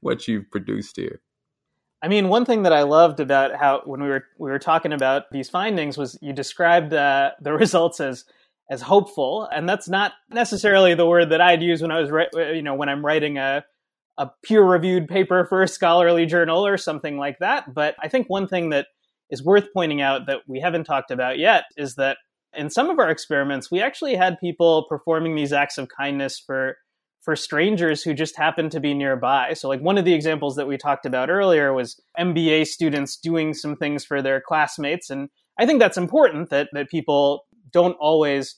what 0.00 0.26
you've 0.26 0.50
produced 0.50 0.96
here. 0.96 1.20
I 2.00 2.06
mean, 2.06 2.28
one 2.28 2.44
thing 2.44 2.62
that 2.62 2.72
I 2.72 2.82
loved 2.82 3.18
about 3.18 3.56
how 3.56 3.82
when 3.84 4.02
we 4.02 4.08
were 4.08 4.24
we 4.38 4.50
were 4.50 4.60
talking 4.60 4.92
about 4.92 5.24
these 5.32 5.50
findings 5.50 5.98
was 5.98 6.18
you 6.22 6.32
described 6.32 6.94
uh, 6.94 7.32
the 7.42 7.52
results 7.64 8.00
as 8.00 8.24
as 8.70 8.80
hopeful, 8.82 9.48
and 9.52 9.68
that's 9.68 9.88
not 9.88 10.12
necessarily 10.30 10.94
the 10.94 11.06
word 11.06 11.30
that 11.30 11.40
I'd 11.40 11.62
use 11.62 11.82
when 11.82 11.90
I 11.90 12.00
was 12.00 12.10
you 12.54 12.62
know 12.62 12.74
when 12.74 12.88
I'm 12.88 13.04
writing 13.04 13.36
a 13.36 13.64
a 14.16 14.30
peer 14.42 14.64
reviewed 14.64 15.08
paper 15.08 15.44
for 15.44 15.62
a 15.62 15.68
scholarly 15.68 16.26
journal 16.26 16.66
or 16.66 16.76
something 16.76 17.18
like 17.18 17.38
that. 17.38 17.72
But 17.72 17.94
I 18.02 18.08
think 18.08 18.28
one 18.28 18.48
thing 18.48 18.70
that 18.70 18.86
is 19.30 19.44
worth 19.44 19.72
pointing 19.72 20.00
out 20.00 20.26
that 20.26 20.40
we 20.48 20.60
haven't 20.60 20.84
talked 20.84 21.10
about 21.10 21.38
yet 21.38 21.64
is 21.76 21.94
that 21.96 22.18
in 22.56 22.70
some 22.70 22.90
of 22.90 22.98
our 22.98 23.10
experiments, 23.10 23.70
we 23.70 23.80
actually 23.80 24.16
had 24.16 24.40
people 24.40 24.86
performing 24.88 25.36
these 25.36 25.52
acts 25.52 25.78
of 25.78 25.88
kindness 25.88 26.42
for 26.44 26.76
for 27.20 27.36
strangers 27.36 28.02
who 28.02 28.14
just 28.14 28.36
happen 28.36 28.70
to 28.70 28.80
be 28.80 28.94
nearby. 28.94 29.52
So, 29.54 29.68
like 29.68 29.80
one 29.80 29.98
of 29.98 30.04
the 30.04 30.14
examples 30.14 30.56
that 30.56 30.66
we 30.66 30.76
talked 30.76 31.06
about 31.06 31.30
earlier 31.30 31.72
was 31.72 32.00
MBA 32.18 32.66
students 32.66 33.16
doing 33.16 33.54
some 33.54 33.76
things 33.76 34.04
for 34.04 34.22
their 34.22 34.40
classmates. 34.40 35.10
And 35.10 35.28
I 35.58 35.66
think 35.66 35.80
that's 35.80 35.96
important 35.96 36.50
that, 36.50 36.68
that 36.72 36.88
people 36.88 37.44
don't 37.72 37.96
always 38.00 38.56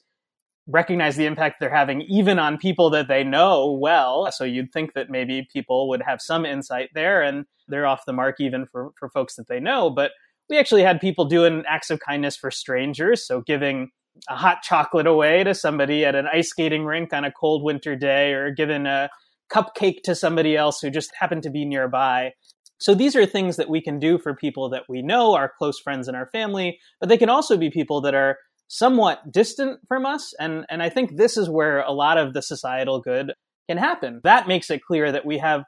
recognize 0.67 1.17
the 1.17 1.27
impact 1.27 1.57
they're 1.59 1.75
having 1.75 2.03
even 2.03 2.39
on 2.39 2.59
people 2.59 2.91
that 2.91 3.09
they 3.09 3.25
know 3.25 3.77
well. 3.81 4.31
So 4.31 4.45
you'd 4.45 4.73
think 4.73 4.93
that 4.95 5.11
maybe 5.11 5.49
people 5.53 5.89
would 5.89 6.03
have 6.03 6.21
some 6.21 6.45
insight 6.45 6.91
there 6.95 7.23
and 7.23 7.45
they're 7.69 7.87
off 7.87 8.05
the 8.07 8.13
mark 8.13 8.37
even 8.41 8.67
for, 8.67 8.91
for 8.99 9.09
folks 9.11 9.37
that 9.37 9.49
they 9.49 9.61
know. 9.61 9.91
But 9.91 10.13
we 10.49 10.59
actually 10.59 10.83
had 10.83 11.01
people 11.01 11.25
doing 11.25 11.65
acts 11.69 11.91
of 11.91 12.01
kindness 12.01 12.37
for 12.37 12.51
strangers. 12.51 13.27
So 13.27 13.41
giving 13.41 13.91
a 14.29 14.37
hot 14.37 14.63
chocolate 14.63 15.07
away 15.07 15.45
to 15.45 15.55
somebody 15.55 16.05
at 16.05 16.15
an 16.15 16.27
ice 16.33 16.51
skating 16.51 16.85
rink 16.85 17.13
on 17.13 17.25
a 17.25 17.33
cold 17.33 17.63
winter 17.63 17.97
day 17.97 18.33
or 18.33 18.51
giving 18.51 18.87
a 18.87 19.09
cupcake 19.53 20.03
to 20.05 20.15
somebody 20.15 20.57
else 20.57 20.81
who 20.81 20.91
just 20.91 21.11
happened 21.19 21.43
to 21.43 21.51
be 21.51 21.65
nearby. 21.65 22.33
So 22.79 22.95
these 22.95 23.15
are 23.15 23.27
things 23.27 23.57
that 23.57 23.69
we 23.69 23.83
can 23.83 23.99
do 23.99 24.19
for 24.19 24.35
people 24.35 24.71
that 24.71 24.85
we 24.89 25.03
know, 25.03 25.35
our 25.35 25.53
close 25.59 25.79
friends 25.79 26.09
and 26.09 26.17
our 26.17 26.29
family, 26.33 26.79
but 26.99 27.09
they 27.09 27.19
can 27.19 27.29
also 27.29 27.57
be 27.57 27.71
people 27.71 28.01
that 28.03 28.15
are 28.15 28.39
somewhat 28.69 29.31
distant 29.31 29.81
from 29.89 30.07
us. 30.07 30.33
And, 30.39 30.65
and 30.71 30.83
I 30.83 30.89
think 30.89 31.17
this 31.17 31.37
is 31.37 31.51
where 31.51 31.81
a 31.81 31.93
lot 31.93 32.17
of 32.17 32.33
the 32.33 32.41
societal 32.41 33.01
good 33.01 33.33
can 33.69 33.77
happen. 33.77 34.21
That 34.25 34.49
makes 34.49 34.71
it 34.71 34.83
clear 34.83 35.13
that 35.13 35.27
we 35.27 35.39
have 35.39 35.65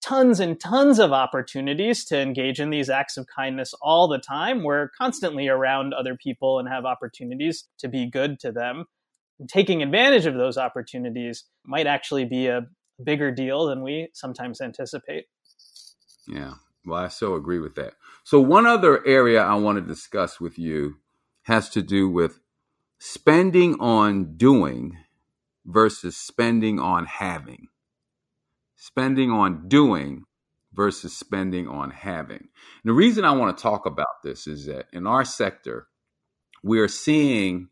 tons 0.00 0.40
and 0.40 0.58
tons 0.60 0.98
of 0.98 1.12
opportunities 1.12 2.04
to 2.06 2.18
engage 2.18 2.60
in 2.60 2.70
these 2.70 2.88
acts 2.88 3.16
of 3.16 3.26
kindness 3.26 3.74
all 3.80 4.08
the 4.08 4.18
time. 4.18 4.62
We're 4.62 4.88
constantly 4.96 5.48
around 5.48 5.94
other 5.94 6.16
people 6.16 6.58
and 6.58 6.68
have 6.68 6.84
opportunities 6.84 7.68
to 7.78 7.88
be 7.88 8.06
good 8.06 8.38
to 8.40 8.52
them. 8.52 8.84
And 9.38 9.48
taking 9.48 9.82
advantage 9.82 10.26
of 10.26 10.34
those 10.34 10.58
opportunities 10.58 11.44
might 11.64 11.86
actually 11.86 12.24
be 12.24 12.48
a 12.48 12.66
bigger 13.02 13.30
deal 13.30 13.66
than 13.66 13.82
we 13.82 14.08
sometimes 14.12 14.60
anticipate. 14.60 15.26
Yeah, 16.26 16.54
well, 16.84 17.04
I 17.04 17.08
so 17.08 17.34
agree 17.34 17.58
with 17.58 17.74
that. 17.76 17.94
So, 18.24 18.40
one 18.40 18.66
other 18.66 19.06
area 19.06 19.42
I 19.42 19.54
want 19.54 19.78
to 19.78 19.82
discuss 19.82 20.40
with 20.40 20.58
you 20.58 20.96
has 21.42 21.68
to 21.70 21.82
do 21.82 22.08
with 22.08 22.40
spending 22.98 23.78
on 23.80 24.36
doing 24.36 24.98
versus 25.64 26.16
spending 26.16 26.78
on 26.78 27.06
having. 27.06 27.68
Spending 28.78 29.30
on 29.30 29.68
doing 29.68 30.24
versus 30.72 31.14
spending 31.14 31.68
on 31.68 31.90
having. 31.90 32.38
And 32.38 32.84
the 32.84 32.92
reason 32.92 33.24
I 33.24 33.32
want 33.32 33.56
to 33.56 33.62
talk 33.62 33.84
about 33.84 34.22
this 34.24 34.46
is 34.46 34.66
that 34.66 34.86
in 34.92 35.06
our 35.06 35.24
sector, 35.24 35.88
we 36.62 36.78
are 36.80 36.88
seeing 36.88 37.68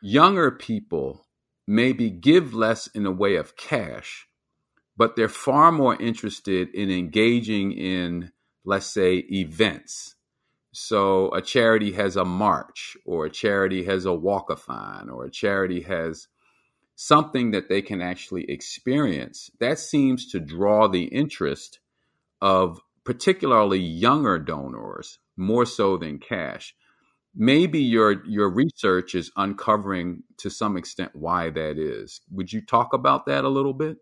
younger 0.00 0.50
people 0.50 1.26
maybe 1.66 2.08
give 2.08 2.54
less 2.54 2.86
in 2.86 3.02
the 3.02 3.10
way 3.10 3.36
of 3.36 3.56
cash 3.56 4.28
but 4.96 5.16
they're 5.16 5.28
far 5.28 5.72
more 5.72 6.00
interested 6.00 6.68
in 6.74 6.90
engaging 6.90 7.72
in, 7.72 8.32
let's 8.64 8.86
say, 8.86 9.16
events. 9.30 10.14
So 10.72 11.32
a 11.32 11.40
charity 11.40 11.92
has 11.92 12.16
a 12.16 12.24
march, 12.24 12.96
or 13.04 13.26
a 13.26 13.30
charity 13.30 13.84
has 13.84 14.06
a 14.06 14.10
walkathon, 14.10 15.08
or 15.08 15.24
a 15.24 15.30
charity 15.30 15.82
has 15.82 16.28
something 16.96 17.50
that 17.52 17.68
they 17.68 17.82
can 17.82 18.00
actually 18.00 18.44
experience. 18.50 19.50
That 19.60 19.78
seems 19.78 20.30
to 20.30 20.40
draw 20.40 20.88
the 20.88 21.04
interest 21.04 21.80
of 22.40 22.80
particularly 23.04 23.80
younger 23.80 24.38
donors 24.38 25.18
more 25.36 25.66
so 25.66 25.96
than 25.96 26.18
cash. 26.18 26.74
Maybe 27.34 27.80
your 27.80 28.24
your 28.26 28.48
research 28.48 29.14
is 29.14 29.32
uncovering 29.36 30.22
to 30.38 30.50
some 30.50 30.76
extent 30.76 31.10
why 31.14 31.50
that 31.50 31.78
is. 31.78 32.20
Would 32.30 32.52
you 32.52 32.60
talk 32.60 32.92
about 32.92 33.26
that 33.26 33.44
a 33.44 33.48
little 33.48 33.72
bit? 33.72 33.98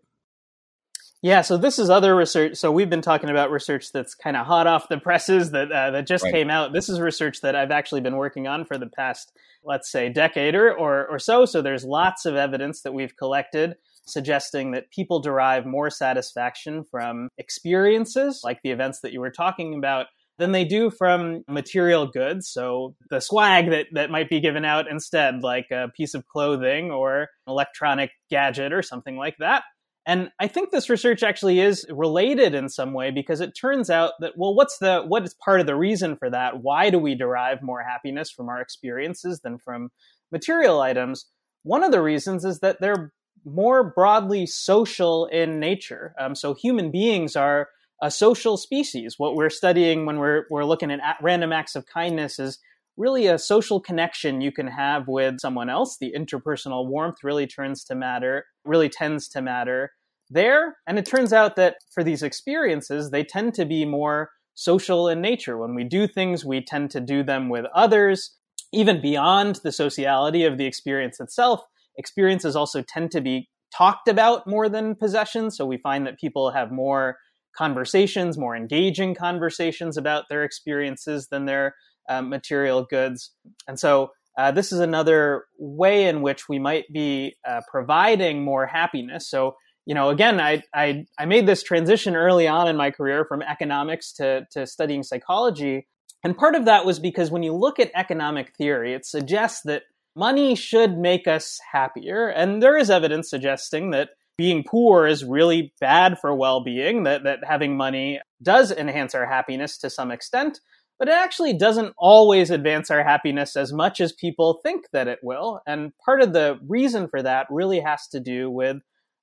Yeah, 1.23 1.39
so 1.39 1.55
this 1.55 1.79
is 1.79 1.89
other 1.89 2.13
research. 2.13 2.57
So 2.57 2.69
we've 2.69 2.89
been 2.89 3.01
talking 3.01 3.29
about 3.29 3.49
research 3.49 3.93
that's 3.93 4.13
kind 4.13 4.35
of 4.35 4.45
hot 4.45 4.67
off 4.67 4.89
the 4.89 4.97
presses 4.97 5.51
that 5.51 5.71
uh, 5.71 5.91
that 5.91 6.05
just 6.05 6.25
right. 6.25 6.33
came 6.33 6.49
out. 6.49 6.73
This 6.73 6.89
is 6.89 6.99
research 6.99 7.39
that 7.41 7.55
I've 7.55 7.71
actually 7.71 8.01
been 8.01 8.17
working 8.17 8.45
on 8.45 8.65
for 8.65 8.77
the 8.77 8.87
past, 8.87 9.31
let's 9.63 9.89
say, 9.89 10.09
decade 10.09 10.53
or, 10.53 11.07
or 11.07 11.17
so. 11.19 11.45
So 11.45 11.61
there's 11.61 11.85
lots 11.85 12.25
of 12.25 12.35
evidence 12.35 12.81
that 12.81 12.93
we've 12.93 13.15
collected 13.15 13.75
suggesting 14.05 14.71
that 14.71 14.91
people 14.91 15.21
derive 15.21 15.65
more 15.65 15.89
satisfaction 15.89 16.83
from 16.83 17.29
experiences 17.37 18.41
like 18.43 18.59
the 18.61 18.71
events 18.71 18.99
that 18.99 19.13
you 19.13 19.21
were 19.21 19.31
talking 19.31 19.75
about 19.75 20.07
than 20.39 20.51
they 20.51 20.65
do 20.65 20.89
from 20.89 21.41
material 21.47 22.05
goods. 22.05 22.49
So 22.49 22.95
the 23.09 23.21
swag 23.21 23.69
that, 23.69 23.85
that 23.93 24.09
might 24.09 24.29
be 24.29 24.41
given 24.41 24.65
out 24.65 24.91
instead, 24.91 25.41
like 25.41 25.67
a 25.71 25.89
piece 25.95 26.15
of 26.15 26.27
clothing 26.27 26.91
or 26.91 27.21
an 27.21 27.27
electronic 27.47 28.11
gadget 28.29 28.73
or 28.73 28.81
something 28.81 29.15
like 29.15 29.37
that. 29.39 29.63
And 30.05 30.29
I 30.39 30.47
think 30.47 30.71
this 30.71 30.89
research 30.89 31.23
actually 31.23 31.61
is 31.61 31.85
related 31.89 32.53
in 32.53 32.67
some 32.67 32.93
way 32.93 33.09
because 33.09 33.39
it 33.39 33.51
turns 33.51 33.89
out 33.89 34.13
that, 34.19 34.33
well, 34.37 34.53
what's 34.53 34.77
the, 34.79 35.01
what 35.07 35.23
is 35.23 35.33
part 35.33 35.61
of 35.61 35.65
the 35.65 35.75
reason 35.75 36.17
for 36.17 36.29
that? 36.29 36.61
Why 36.61 36.89
do 36.89 36.99
we 36.99 37.15
derive 37.15 37.61
more 37.61 37.81
happiness 37.81 38.29
from 38.29 38.49
our 38.49 38.59
experiences 38.59 39.39
than 39.39 39.57
from 39.57 39.91
material 40.31 40.81
items? 40.81 41.25
One 41.63 41.83
of 41.83 41.91
the 41.91 42.01
reasons 42.01 42.43
is 42.43 42.59
that 42.59 42.81
they're 42.81 43.13
more 43.45 43.93
broadly 43.95 44.45
social 44.45 45.25
in 45.27 45.59
nature. 45.59 46.13
Um, 46.19 46.35
so 46.35 46.53
human 46.53 46.91
beings 46.91 47.37
are 47.37 47.69
a 48.01 48.11
social 48.11 48.57
species. 48.57 49.15
What 49.17 49.35
we're 49.35 49.49
studying 49.49 50.05
when 50.05 50.17
we're, 50.17 50.45
we're 50.49 50.65
looking 50.65 50.91
at 50.91 50.99
random 51.21 51.53
acts 51.53 51.77
of 51.77 51.85
kindness 51.85 52.39
is 52.39 52.59
really 52.97 53.27
a 53.27 53.39
social 53.39 53.79
connection 53.79 54.41
you 54.41 54.51
can 54.51 54.67
have 54.67 55.07
with 55.07 55.39
someone 55.39 55.69
else. 55.69 55.97
The 55.99 56.13
interpersonal 56.17 56.87
warmth 56.87 57.17
really 57.23 57.47
turns 57.47 57.83
to 57.85 57.95
matter, 57.95 58.45
really 58.65 58.89
tends 58.89 59.27
to 59.29 59.41
matter 59.41 59.91
there. 60.29 60.77
And 60.87 60.97
it 60.97 61.05
turns 61.05 61.33
out 61.33 61.55
that 61.55 61.75
for 61.93 62.03
these 62.03 62.23
experiences, 62.23 63.11
they 63.11 63.23
tend 63.23 63.53
to 63.55 63.65
be 63.65 63.85
more 63.85 64.29
social 64.55 65.07
in 65.07 65.21
nature. 65.21 65.57
When 65.57 65.75
we 65.75 65.83
do 65.83 66.07
things, 66.07 66.45
we 66.45 66.63
tend 66.63 66.91
to 66.91 67.01
do 67.01 67.23
them 67.23 67.49
with 67.49 67.65
others, 67.73 68.35
even 68.71 69.01
beyond 69.01 69.59
the 69.63 69.71
sociality 69.71 70.45
of 70.45 70.57
the 70.57 70.65
experience 70.65 71.19
itself. 71.19 71.61
Experiences 71.97 72.55
also 72.55 72.81
tend 72.81 73.11
to 73.11 73.21
be 73.21 73.49
talked 73.75 74.07
about 74.07 74.45
more 74.47 74.69
than 74.69 74.95
possessions. 74.95 75.57
So 75.57 75.65
we 75.65 75.77
find 75.77 76.05
that 76.05 76.19
people 76.19 76.51
have 76.51 76.71
more 76.71 77.17
conversations, 77.55 78.37
more 78.37 78.55
engaging 78.55 79.15
conversations 79.15 79.97
about 79.97 80.25
their 80.29 80.43
experiences 80.43 81.27
than 81.29 81.45
their 81.45 81.75
um, 82.09 82.29
material 82.29 82.83
goods. 82.83 83.31
And 83.67 83.79
so 83.79 84.11
uh, 84.37 84.51
this 84.51 84.71
is 84.71 84.79
another 84.79 85.45
way 85.57 86.07
in 86.07 86.21
which 86.21 86.49
we 86.49 86.59
might 86.59 86.85
be 86.91 87.35
uh, 87.47 87.61
providing 87.69 88.43
more 88.43 88.65
happiness. 88.65 89.29
So, 89.29 89.55
you 89.85 89.93
know, 89.93 90.09
again, 90.09 90.39
I, 90.39 90.63
I, 90.73 91.05
I 91.19 91.25
made 91.25 91.45
this 91.45 91.61
transition 91.61 92.15
early 92.15 92.47
on 92.47 92.67
in 92.67 92.75
my 92.75 92.89
career 92.89 93.25
from 93.25 93.41
economics 93.41 94.13
to, 94.13 94.47
to 94.51 94.65
studying 94.65 95.03
psychology. 95.03 95.87
And 96.23 96.37
part 96.37 96.55
of 96.55 96.65
that 96.65 96.85
was 96.85 96.99
because 96.99 97.31
when 97.31 97.43
you 97.43 97.53
look 97.53 97.79
at 97.79 97.91
economic 97.93 98.55
theory, 98.55 98.93
it 98.93 99.05
suggests 99.05 99.61
that 99.65 99.83
money 100.15 100.55
should 100.55 100.97
make 100.97 101.27
us 101.27 101.59
happier. 101.71 102.27
And 102.27 102.61
there 102.61 102.77
is 102.77 102.89
evidence 102.89 103.29
suggesting 103.29 103.91
that 103.91 104.09
being 104.37 104.63
poor 104.63 105.05
is 105.05 105.23
really 105.23 105.73
bad 105.79 106.17
for 106.19 106.33
well-being, 106.33 107.03
that, 107.03 107.23
that 107.23 107.39
having 107.47 107.77
money 107.77 108.19
does 108.41 108.71
enhance 108.71 109.13
our 109.13 109.27
happiness 109.27 109.77
to 109.79 109.89
some 109.89 110.11
extent 110.11 110.59
but 111.03 111.09
it 111.09 111.15
actually 111.15 111.51
doesn't 111.51 111.93
always 111.97 112.49
advance 112.49 112.89
our 112.89 113.03
happiness 113.03 113.57
as 113.57 113.73
much 113.73 113.99
as 113.99 114.13
people 114.13 114.61
think 114.63 114.85
that 114.93 115.09
it 115.09 115.19
will. 115.21 115.59
And 115.67 115.91
part 116.05 116.21
of 116.21 116.31
the 116.31 116.57
reason 116.65 117.09
for 117.09 117.21
that 117.21 117.45
really 117.49 117.81
has 117.81 118.07
to 118.13 118.21
do 118.21 118.49
with 118.49 118.77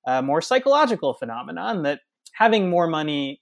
a 0.05 0.21
more 0.21 0.43
psychological 0.43 1.15
phenomenon 1.15 1.81
that 1.81 2.01
having 2.33 2.69
more 2.69 2.85
money 2.85 3.41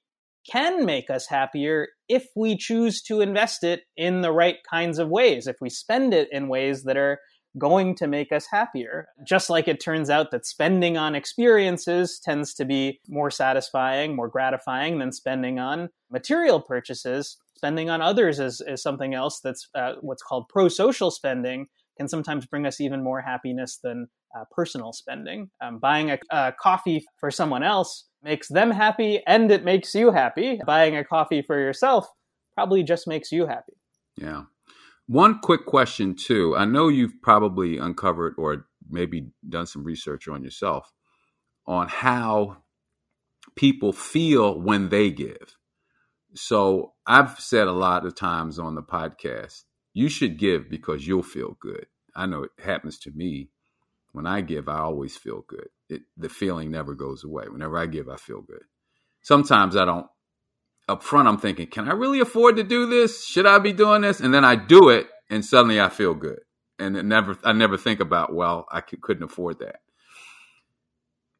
can 0.49 0.85
make 0.85 1.09
us 1.09 1.27
happier 1.27 1.89
if 2.07 2.27
we 2.33 2.55
choose 2.55 3.01
to 3.01 3.19
invest 3.19 3.65
it 3.65 3.81
in 3.97 4.21
the 4.21 4.31
right 4.31 4.59
kinds 4.71 4.99
of 4.99 5.09
ways, 5.09 5.45
if 5.45 5.57
we 5.59 5.69
spend 5.69 6.13
it 6.13 6.29
in 6.31 6.47
ways 6.47 6.83
that 6.83 6.95
are 6.95 7.19
going 7.57 7.93
to 7.95 8.07
make 8.07 8.31
us 8.31 8.47
happier. 8.49 9.09
Just 9.27 9.49
like 9.49 9.67
it 9.67 9.83
turns 9.83 10.09
out 10.09 10.31
that 10.31 10.45
spending 10.45 10.95
on 10.95 11.13
experiences 11.13 12.21
tends 12.23 12.53
to 12.53 12.63
be 12.63 13.01
more 13.09 13.31
satisfying, 13.31 14.15
more 14.15 14.29
gratifying 14.29 14.99
than 14.99 15.11
spending 15.11 15.59
on 15.59 15.89
material 16.09 16.61
purchases 16.61 17.35
spending 17.59 17.89
on 17.89 18.01
others 18.01 18.39
is, 18.39 18.61
is 18.65 18.81
something 18.81 19.13
else 19.13 19.41
that's 19.41 19.67
uh, 19.75 19.95
what's 19.99 20.23
called 20.23 20.47
pro-social 20.47 21.11
spending 21.11 21.67
can 21.97 22.07
sometimes 22.07 22.45
bring 22.45 22.65
us 22.65 22.79
even 22.79 23.03
more 23.03 23.19
happiness 23.19 23.79
than 23.83 24.07
uh, 24.33 24.45
personal 24.49 24.93
spending. 24.93 25.49
Um, 25.61 25.77
buying 25.77 26.09
a, 26.09 26.19
a, 26.31 26.53
coffee 26.57 27.03
for 27.19 27.29
someone 27.29 27.61
else 27.61 28.05
makes 28.23 28.47
them 28.47 28.71
happy 28.71 29.21
and 29.27 29.51
it 29.51 29.65
makes 29.65 29.93
you 29.93 30.11
happy. 30.11 30.61
Buying 30.65 30.95
a 30.95 31.03
coffee 31.03 31.41
for 31.41 31.59
yourself 31.59 32.07
probably 32.53 32.81
just 32.81 33.09
makes 33.09 33.29
you 33.29 33.45
happy. 33.45 33.73
Yeah. 34.15 34.43
One 35.07 35.39
quick 35.39 35.65
question, 35.65 36.15
too. 36.15 36.55
I 36.55 36.63
know 36.63 36.87
you've 36.87 37.21
probably 37.21 37.77
uncovered 37.77 38.35
or 38.37 38.67
maybe 38.89 39.31
done 39.49 39.65
some 39.65 39.83
research 39.83 40.29
on 40.29 40.45
yourself 40.45 40.93
on 41.67 41.89
how 41.89 42.57
people 43.57 43.91
feel 43.91 44.57
when 44.57 44.87
they 44.87 45.11
give. 45.11 45.58
So 46.35 46.93
I've 47.07 47.39
said 47.39 47.67
a 47.67 47.73
lot 47.73 48.05
of 48.05 48.15
times 48.15 48.59
on 48.59 48.75
the 48.75 48.83
podcast, 48.83 49.63
you 49.93 50.09
should 50.09 50.37
give 50.39 50.69
because 50.69 51.07
you'll 51.07 51.23
feel 51.23 51.57
good. 51.61 51.87
I 52.15 52.25
know 52.27 52.43
it 52.43 52.51
happens 52.63 52.99
to 52.99 53.11
me. 53.11 53.49
When 54.13 54.27
I 54.27 54.41
give, 54.41 54.69
I 54.69 54.79
always 54.79 55.17
feel 55.17 55.43
good. 55.47 55.69
It, 55.89 56.03
the 56.17 56.29
feeling 56.29 56.71
never 56.71 56.95
goes 56.95 57.23
away. 57.23 57.45
Whenever 57.49 57.77
I 57.77 57.85
give, 57.87 58.09
I 58.09 58.17
feel 58.17 58.41
good. 58.41 58.63
Sometimes 59.21 59.75
I 59.77 59.85
don't. 59.85 60.07
Up 60.87 61.03
front, 61.03 61.27
I'm 61.27 61.37
thinking, 61.37 61.67
can 61.67 61.87
I 61.87 61.93
really 61.93 62.19
afford 62.19 62.57
to 62.57 62.63
do 62.63 62.87
this? 62.87 63.25
Should 63.25 63.45
I 63.45 63.59
be 63.59 63.73
doing 63.73 64.01
this? 64.01 64.19
And 64.19 64.33
then 64.33 64.43
I 64.45 64.55
do 64.55 64.89
it, 64.89 65.07
and 65.29 65.45
suddenly 65.45 65.79
I 65.79 65.89
feel 65.89 66.15
good. 66.15 66.39
and 66.79 66.97
it 66.97 67.03
never 67.05 67.37
I 67.43 67.53
never 67.53 67.77
think 67.77 67.99
about 67.99 68.33
well 68.33 68.65
I 68.71 68.81
couldn't 68.81 69.23
afford 69.23 69.59
that. 69.59 69.81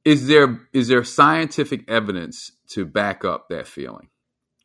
Is 0.06 0.28
there 0.28 0.68
is 0.74 0.88
there 0.88 1.04
scientific 1.04 1.90
evidence 1.90 2.52
to 2.70 2.86
back 2.86 3.26
up 3.26 3.50
that 3.50 3.68
feeling? 3.68 4.10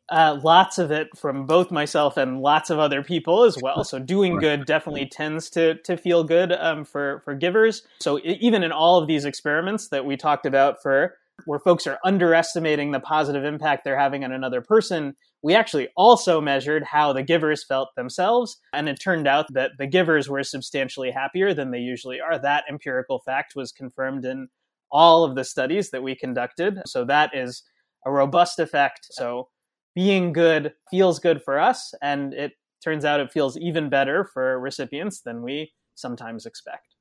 Uh, 0.09 0.39
lots 0.43 0.77
of 0.77 0.91
it 0.91 1.07
from 1.17 1.47
both 1.47 1.71
myself 1.71 2.15
and 2.15 2.39
lots 2.39 2.69
of 2.69 2.77
other 2.77 3.01
people 3.01 3.43
as 3.43 3.57
well. 3.61 3.83
So 3.83 3.97
doing 3.97 4.37
good 4.37 4.65
definitely 4.65 5.07
tends 5.07 5.49
to 5.51 5.75
to 5.81 5.97
feel 5.97 6.23
good 6.23 6.51
um, 6.51 6.85
for 6.85 7.21
for 7.25 7.33
givers. 7.33 7.81
So 7.99 8.19
even 8.23 8.63
in 8.63 8.71
all 8.71 9.01
of 9.01 9.07
these 9.07 9.25
experiments 9.25 9.87
that 9.89 10.05
we 10.05 10.15
talked 10.15 10.45
about 10.45 10.81
for 10.81 11.15
where 11.45 11.59
folks 11.59 11.85
are 11.85 11.99
underestimating 12.05 12.91
the 12.91 12.99
positive 12.99 13.43
impact 13.43 13.83
they're 13.83 13.99
having 13.99 14.23
on 14.23 14.31
another 14.31 14.61
person, 14.61 15.15
we 15.41 15.53
actually 15.53 15.89
also 15.97 16.39
measured 16.39 16.83
how 16.83 17.11
the 17.11 17.23
givers 17.23 17.63
felt 17.63 17.89
themselves. 17.95 18.57
And 18.73 18.87
it 18.87 18.99
turned 19.01 19.27
out 19.27 19.47
that 19.53 19.71
the 19.77 19.87
givers 19.87 20.29
were 20.29 20.43
substantially 20.43 21.11
happier 21.11 21.53
than 21.53 21.71
they 21.71 21.79
usually 21.79 22.21
are. 22.21 22.39
That 22.39 22.63
empirical 22.69 23.19
fact 23.19 23.53
was 23.55 23.71
confirmed 23.71 24.23
in 24.25 24.47
all 24.91 25.23
of 25.23 25.35
the 25.35 25.43
studies 25.43 25.89
that 25.91 26.03
we 26.03 26.15
conducted. 26.15 26.79
So 26.85 27.05
that 27.05 27.31
is 27.35 27.63
a 28.05 28.11
robust 28.11 28.59
effect. 28.59 29.07
So 29.11 29.49
being 29.95 30.33
good 30.33 30.73
feels 30.91 31.19
good 31.19 31.41
for 31.41 31.57
us, 31.57 31.93
and 32.01 32.33
it 32.33 32.53
turns 32.83 33.05
out 33.05 33.19
it 33.19 33.31
feels 33.31 33.57
even 33.57 33.89
better 33.89 34.23
for 34.23 34.59
recipients 34.59 35.21
than 35.21 35.41
we 35.41 35.73
sometimes 35.95 36.45
expect. 36.45 36.95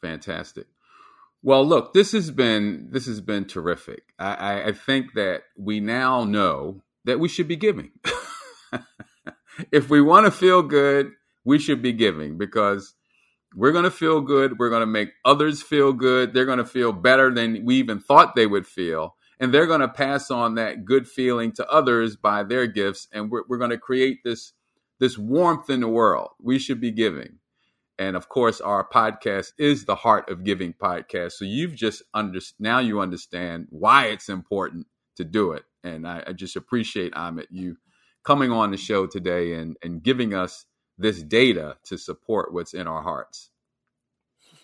Fantastic. 0.00 0.66
Well, 1.42 1.64
look, 1.64 1.94
this 1.94 2.12
has 2.12 2.30
been 2.30 2.88
this 2.90 3.06
has 3.06 3.20
been 3.20 3.46
terrific. 3.46 4.02
I, 4.18 4.64
I 4.64 4.72
think 4.72 5.14
that 5.14 5.42
we 5.56 5.80
now 5.80 6.24
know 6.24 6.82
that 7.04 7.20
we 7.20 7.28
should 7.28 7.48
be 7.48 7.56
giving. 7.56 7.92
if 9.72 9.88
we 9.88 10.02
want 10.02 10.26
to 10.26 10.30
feel 10.30 10.62
good, 10.62 11.12
we 11.44 11.58
should 11.58 11.80
be 11.80 11.92
giving 11.92 12.36
because 12.36 12.94
we're 13.54 13.72
going 13.72 13.84
to 13.84 13.90
feel 13.90 14.20
good. 14.20 14.58
We're 14.58 14.68
going 14.68 14.82
to 14.82 14.86
make 14.86 15.10
others 15.24 15.62
feel 15.62 15.92
good. 15.92 16.34
They're 16.34 16.44
going 16.44 16.58
to 16.58 16.64
feel 16.64 16.92
better 16.92 17.32
than 17.32 17.64
we 17.64 17.76
even 17.76 18.00
thought 18.00 18.36
they 18.36 18.46
would 18.46 18.66
feel 18.66 19.16
and 19.40 19.52
they're 19.52 19.66
going 19.66 19.80
to 19.80 19.88
pass 19.88 20.30
on 20.30 20.56
that 20.56 20.84
good 20.84 21.08
feeling 21.08 21.50
to 21.52 21.66
others 21.68 22.14
by 22.14 22.42
their 22.42 22.66
gifts. 22.66 23.08
And 23.10 23.30
we're, 23.30 23.42
we're 23.48 23.58
going 23.58 23.70
to 23.70 23.78
create 23.78 24.18
this 24.22 24.52
this 25.00 25.16
warmth 25.16 25.70
in 25.70 25.80
the 25.80 25.88
world 25.88 26.28
we 26.38 26.58
should 26.58 26.80
be 26.80 26.90
giving. 26.90 27.38
And 27.98 28.16
of 28.16 28.28
course 28.28 28.60
our 28.60 28.86
podcast 28.86 29.52
is 29.58 29.86
the 29.86 29.94
heart 29.94 30.30
of 30.30 30.44
giving 30.44 30.74
podcast. 30.74 31.32
So 31.32 31.46
you've 31.46 31.74
just 31.74 32.02
under 32.12 32.38
now 32.58 32.78
you 32.78 33.00
understand 33.00 33.66
why 33.70 34.06
it's 34.06 34.28
important 34.28 34.86
to 35.16 35.24
do 35.24 35.52
it. 35.52 35.64
And 35.82 36.06
i, 36.06 36.22
I 36.26 36.32
just 36.34 36.54
appreciate 36.54 37.14
amit 37.14 37.46
you 37.50 37.78
coming 38.22 38.52
on 38.52 38.70
the 38.70 38.76
show 38.76 39.06
today 39.06 39.54
and 39.54 39.76
and 39.82 40.02
giving 40.02 40.34
us 40.34 40.66
this 40.98 41.22
data 41.22 41.78
to 41.84 41.96
support 41.96 42.52
what's 42.52 42.74
in 42.74 42.86
our 42.86 43.02
hearts. 43.02 43.50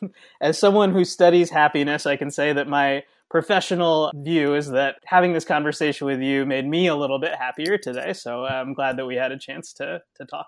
As 0.42 0.58
someone 0.58 0.92
who 0.92 1.06
studies 1.06 1.48
happiness 1.48 2.04
i 2.04 2.16
can 2.16 2.30
say 2.30 2.52
that 2.52 2.68
my 2.68 3.02
professional 3.30 4.10
view 4.14 4.54
is 4.54 4.70
that 4.70 4.96
having 5.04 5.32
this 5.32 5.44
conversation 5.44 6.06
with 6.06 6.20
you 6.20 6.46
made 6.46 6.66
me 6.66 6.86
a 6.86 6.96
little 6.96 7.18
bit 7.18 7.34
happier 7.34 7.78
today. 7.78 8.12
So 8.12 8.44
uh, 8.44 8.48
I'm 8.48 8.74
glad 8.74 8.96
that 8.98 9.06
we 9.06 9.16
had 9.16 9.32
a 9.32 9.38
chance 9.38 9.72
to 9.74 10.00
to 10.16 10.24
talk. 10.24 10.46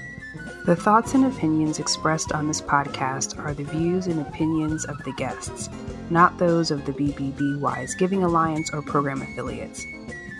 The 0.66 0.76
thoughts 0.76 1.14
and 1.14 1.26
opinions 1.26 1.80
expressed 1.80 2.32
on 2.32 2.48
this 2.48 2.62
podcast 2.62 3.40
are 3.40 3.54
the 3.54 3.64
views 3.64 4.08
and 4.08 4.20
opinions 4.20 4.86
of 4.86 5.02
the 5.04 5.14
guests, 5.14 5.70
not 6.10 6.38
those 6.38 6.70
of 6.70 6.86
the 6.86 6.92
BBB 6.92 7.60
Wise 7.60 7.96
Giving 7.96 8.24
Alliance 8.24 8.70
or 8.72 8.82
program 8.82 9.22
affiliates. 9.22 9.86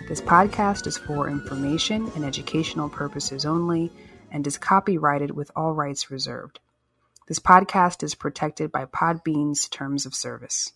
This 0.08 0.20
podcast 0.20 0.86
is 0.86 0.98
for 0.98 1.28
information 1.28 2.10
and 2.14 2.24
educational 2.24 2.88
purposes 2.88 3.46
only 3.46 3.90
and 4.30 4.46
is 4.46 4.58
copyrighted 4.58 5.30
with 5.30 5.50
all 5.56 5.72
rights 5.72 6.10
reserved. 6.10 6.60
This 7.26 7.38
podcast 7.38 8.02
is 8.02 8.14
protected 8.14 8.70
by 8.70 8.84
Podbean's 8.84 9.68
terms 9.68 10.06
of 10.06 10.14
service. 10.14 10.72